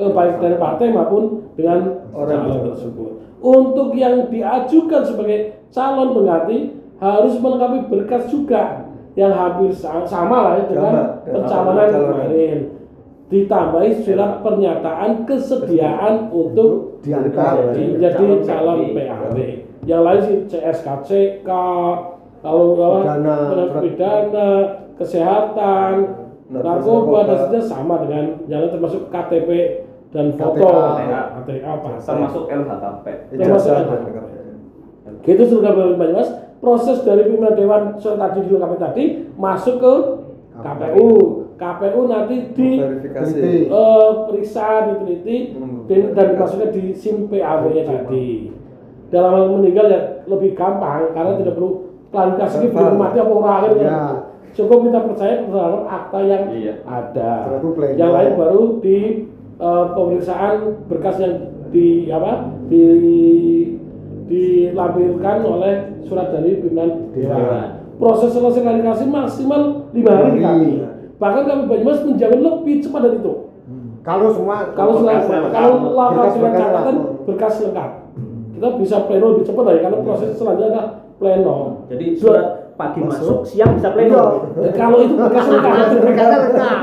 eh, 0.00 0.10
baik 0.12 0.34
dari 0.40 0.56
partai 0.56 0.86
maupun 0.92 1.52
dengan 1.56 2.08
Orang 2.12 2.48
calon 2.48 2.60
tersebut. 2.72 3.10
Untuk 3.42 3.96
yang 3.96 4.28
diajukan 4.28 5.02
sebagai 5.08 5.60
calon 5.72 6.12
pengganti 6.16 6.72
harus 7.00 7.34
melengkapi 7.40 7.90
berkas 7.90 8.30
juga 8.30 8.91
yang 9.12 9.32
hampir 9.32 9.68
sa- 9.72 10.04
sama 10.04 10.36
lah 10.40 10.52
ya 10.56 10.64
dengan 10.72 10.94
pencalonan 11.24 11.88
kemarin. 11.88 12.58
Ditambahi 13.32 13.90
surat 14.04 14.44
pernyataan 14.44 15.24
kesediaan 15.24 16.28
untuk 16.28 17.00
diangkat 17.00 17.72
jadi 17.72 18.12
Calon 18.12 18.40
calon 18.44 18.78
PAW. 18.92 19.36
Yang 19.82 20.02
lain 20.04 20.20
sih 20.20 20.36
CSKCK, 20.46 21.48
lalu 22.44 22.64
apa? 22.76 22.98
Pidana, 23.02 23.36
pidana, 23.80 24.48
kesehatan, 25.00 25.92
Narkoba. 26.52 26.68
narkoba 26.76 27.18
dan 27.24 27.36
seterusnya 27.40 27.62
sama 27.64 27.94
dengan 28.04 28.24
yang 28.46 28.68
termasuk 28.68 29.08
KTP 29.08 29.48
dan 30.12 30.36
foto, 30.36 30.60
KTA. 30.60 31.72
Termasuk 32.04 32.44
LHKP 32.52 33.06
Termasuk 33.32 33.72
dan 33.72 33.88
Gitu 35.24 35.42
sudah 35.48 35.72
Banyumas. 35.72 36.51
Proses 36.62 37.02
dari 37.02 37.26
pimpinan 37.26 37.58
dewan 37.58 37.82
surat 37.98 38.22
tadi 38.22 38.46
dilengkapi 38.46 38.76
tadi 38.78 39.04
masuk 39.34 39.82
ke 39.82 39.94
KPU. 40.54 41.10
KPU 41.58 42.00
nanti 42.06 42.36
di 42.54 42.68
eh, 43.66 44.10
periksa, 44.26 44.66
diteliti 44.86 45.58
Hmm. 45.58 45.90
dan, 45.90 46.14
dan 46.14 46.26
dimasukkan 46.32 46.70
di 46.70 46.94
SIM 46.94 47.26
PAW 47.26 47.66
nya 47.68 47.82
tadi. 47.82 48.54
Dalam 49.10 49.30
hal 49.34 49.44
meninggal 49.52 49.86
ya 49.90 50.00
lebih 50.24 50.54
gampang 50.54 51.10
karena 51.10 51.34
tidak 51.36 51.58
perlu 51.58 51.70
klarifikasi 52.08 52.54
ini 52.56 52.68
belum 52.70 52.94
mati 52.94 53.16
apa 53.18 53.32
orang 53.32 53.62
gitu. 53.66 53.82
Ya. 53.82 54.00
Cukup 54.52 54.78
kita 54.84 55.00
percaya 55.02 55.34
terhadap 55.42 55.82
akta 55.84 56.18
yang 56.22 56.44
Iya. 56.46 56.74
ada. 56.84 57.30
Yang 57.98 58.10
lain 58.12 58.32
baru 58.38 58.62
di 58.78 58.98
eh, 59.58 59.84
pemeriksaan 59.92 60.54
berkas 60.86 61.16
yang 61.18 61.34
di 61.70 62.06
apa 62.06 62.32
di 62.66 62.82
dilampirkan 64.28 65.36
oleh 65.42 65.74
surat 66.06 66.30
dari 66.34 66.58
pimpinan 66.60 67.10
dewan. 67.14 67.38
Dewan. 67.38 67.66
Proses 67.96 68.34
selesai 68.34 68.62
klarifikasi 68.66 69.04
maksimal 69.06 69.60
lima 69.94 70.12
hari 70.12 70.38
kami. 70.42 70.70
Bahkan 71.22 71.42
kami 71.46 71.62
Banyumas 71.70 72.02
menjamin 72.02 72.40
lebih 72.42 72.82
cepat 72.82 73.00
dari 73.06 73.18
itu. 73.22 73.34
kalau 74.02 74.34
semua 74.34 74.74
Kalau 74.74 74.98
Berkas 74.98 75.22
lengkap. 75.30 75.52
kalau 75.54 75.74
dengan 75.78 76.32
berkas 76.42 76.58
catatan 76.58 76.94
lengkap. 76.98 77.22
berkas 77.22 77.54
lengkap, 77.62 77.90
kita 78.58 78.68
bisa 78.82 78.96
pleno 79.06 79.26
lebih 79.30 79.44
cepat 79.46 79.64
lagi 79.70 79.80
karena 79.86 79.98
proses 80.02 80.30
selanjutnya 80.34 80.68
adalah 80.74 80.86
pleno. 81.22 81.56
Jadi 81.86 82.06
surat 82.18 82.46
pagi 82.72 83.00
masuk, 83.00 83.44
siang 83.44 83.76
bisa 83.76 83.88
Iya. 83.88 83.94
pleno. 83.94 84.22
Eh, 84.58 84.72
kalau 84.72 84.98
itu 84.98 85.14
berkas 85.14 85.44
lengkap, 85.46 85.74
berkasnya 86.00 86.38
lengkap 86.40 86.80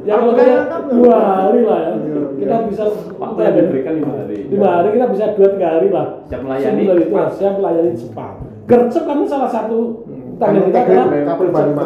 yang 0.00 0.20
Kalau 0.20 0.30
lebih 0.30 0.36
berkas 0.36 0.58
lengkap, 0.60 0.82
dua 0.90 1.16
hari 1.18 1.60
lah 1.64 1.80
ya. 1.80 1.92
Iya, 1.96 2.20
Kita 2.40 2.56
iya. 2.56 2.66
bisa 2.66 2.84
waktu 3.16 3.38
yang 3.40 3.54
diberikan 3.54 3.92
lima 3.96 4.12
hari 4.14 4.36
lima 4.48 4.68
hari 4.70 4.88
kita 4.90 5.06
bisa 5.08 5.24
dua 5.34 5.48
tiga 5.50 5.68
hari 5.70 5.88
lah. 5.88 6.06
Siap 6.24 6.40
melayani 6.40 6.64
Sebelum 6.80 6.96
itu 6.96 7.08
cepat. 7.10 7.28
siap 7.34 7.54
melayani 7.54 7.92
cepat. 7.94 8.34
Gercep 8.64 9.04
kan 9.04 9.18
salah 9.26 9.50
satu 9.50 9.78
tanda 10.36 10.60
kita 10.62 10.78
Tanda 10.78 10.92
adalah 10.94 11.36
gercep 11.36 11.76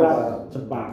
cepat. 0.52 0.90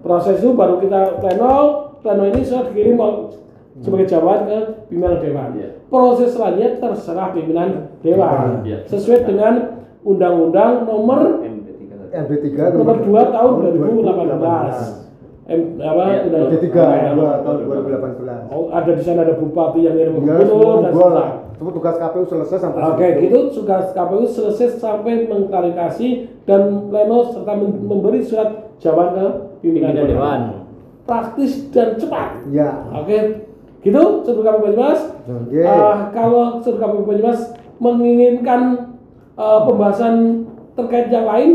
Proses 0.00 0.36
itu 0.36 0.50
baru 0.52 0.74
kita 0.78 1.00
pleno, 1.16 1.54
pleno 1.98 2.24
ini 2.26 2.40
sudah 2.40 2.68
dikirim 2.68 2.94
mau- 2.94 3.32
sebagai 3.74 4.06
jawaban 4.06 4.46
ke 4.46 4.58
pimpinan 4.86 5.18
dewan. 5.18 5.48
Iya. 5.54 5.68
Proses 5.88 6.30
selanjutnya 6.30 6.70
terserah 6.76 7.32
pimpinan 7.32 7.68
dewan 8.00 8.62
Iya. 8.62 8.86
sesuai 8.86 9.24
dengan 9.24 9.54
Undang-Undang 10.04 10.84
Nomor 10.84 11.42
MD3 12.16 12.46
tadi. 12.48 12.72
MD3 12.72 12.76
Nomor 12.76 12.96
2 13.00 13.10
tahun 13.28 13.52
2018. 13.74 15.02
M, 15.44 15.60
apa? 15.76 16.02
Iya, 16.02 16.18
Undang- 16.24 16.48
MD3 16.48 16.68
dua 17.12 17.32
tahun 17.38 17.56
2018 17.68 18.48
Oh, 18.48 18.72
ada 18.72 18.90
di 18.90 19.02
sana 19.02 19.20
ada 19.22 19.36
bupati 19.36 19.80
yang 19.82 19.92
ngirim 19.92 20.16
ya 20.16 20.40
gubernur 20.40 20.80
dan 20.80 20.88
seterusnya. 20.88 21.26
semua 21.54 21.72
tugas 21.72 21.96
KPU 21.96 22.24
selesai 22.24 22.58
sampai 22.58 22.80
Oke, 22.82 23.04
situ. 23.06 23.20
gitu 23.20 23.38
tugas 23.54 23.84
KPU 23.90 24.24
selesai 24.24 24.68
sampai 24.74 25.12
mengklarifikasi 25.24 26.08
dan 26.42 26.60
pleno 26.88 27.18
serta 27.26 27.52
mem- 27.52 27.76
memberi 27.78 28.20
surat 28.20 28.48
jawaban 28.78 29.08
ke 29.12 29.26
pimpinan 29.60 29.92
Pimpinan 29.92 30.08
dewan. 30.08 30.40
Praktis 31.04 31.68
dan 31.68 31.94
cepat. 31.94 32.48
ya 32.48 32.88
Oke, 32.94 33.44
gitu 33.82 34.02
seluruh 34.22 34.42
KPU 34.42 34.60
Banyumas. 34.64 35.00
Ah, 35.60 36.08
kalau 36.10 36.56
seluruh 36.58 36.80
KPU 36.80 37.04
Banyumas 37.04 37.52
menginginkan 37.76 38.96
ah, 39.34 39.60
pembahasan 39.62 40.48
terkait 40.72 41.06
yang 41.08 41.26
lain 41.26 41.50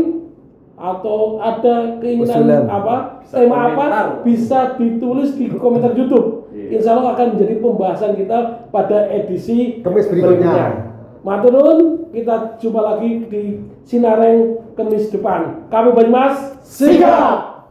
atau 0.80 1.36
ada 1.36 2.00
keinginan 2.00 2.40
Usulan. 2.40 2.64
apa 2.64 2.96
Bisa 3.20 3.34
tema 3.36 3.56
apa 3.68 3.68
komentar. 3.76 4.06
bisa 4.24 4.58
ditulis 4.80 5.30
di 5.36 5.52
komentar 5.52 5.92
YouTube. 5.92 6.48
Iya. 6.56 6.80
Insya 6.80 6.90
Allah 6.96 7.12
akan 7.12 7.26
menjadi 7.36 7.54
pembahasan 7.60 8.12
kita 8.16 8.38
pada 8.72 8.98
edisi 9.12 9.84
Kemis 9.84 10.08
berikutnya. 10.08 10.88
Maturun, 11.20 12.08
kita 12.16 12.56
jumpa 12.56 12.80
lagi 12.80 13.28
di 13.28 13.60
Sinareng 13.84 14.72
Kemis 14.72 15.12
depan. 15.12 15.68
Kami 15.68 15.92
Banyumas, 15.92 16.56
sigap! 16.64 17.68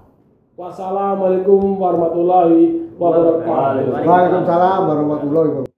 Wassalamualaikum 0.53 1.82
warahmatullahi 1.82 2.93
wabarakatuh. 2.93 4.05
Waalaikumsalam 4.05 4.80
warahmatullahi 4.86 5.49
wabarakatuh 5.49 5.68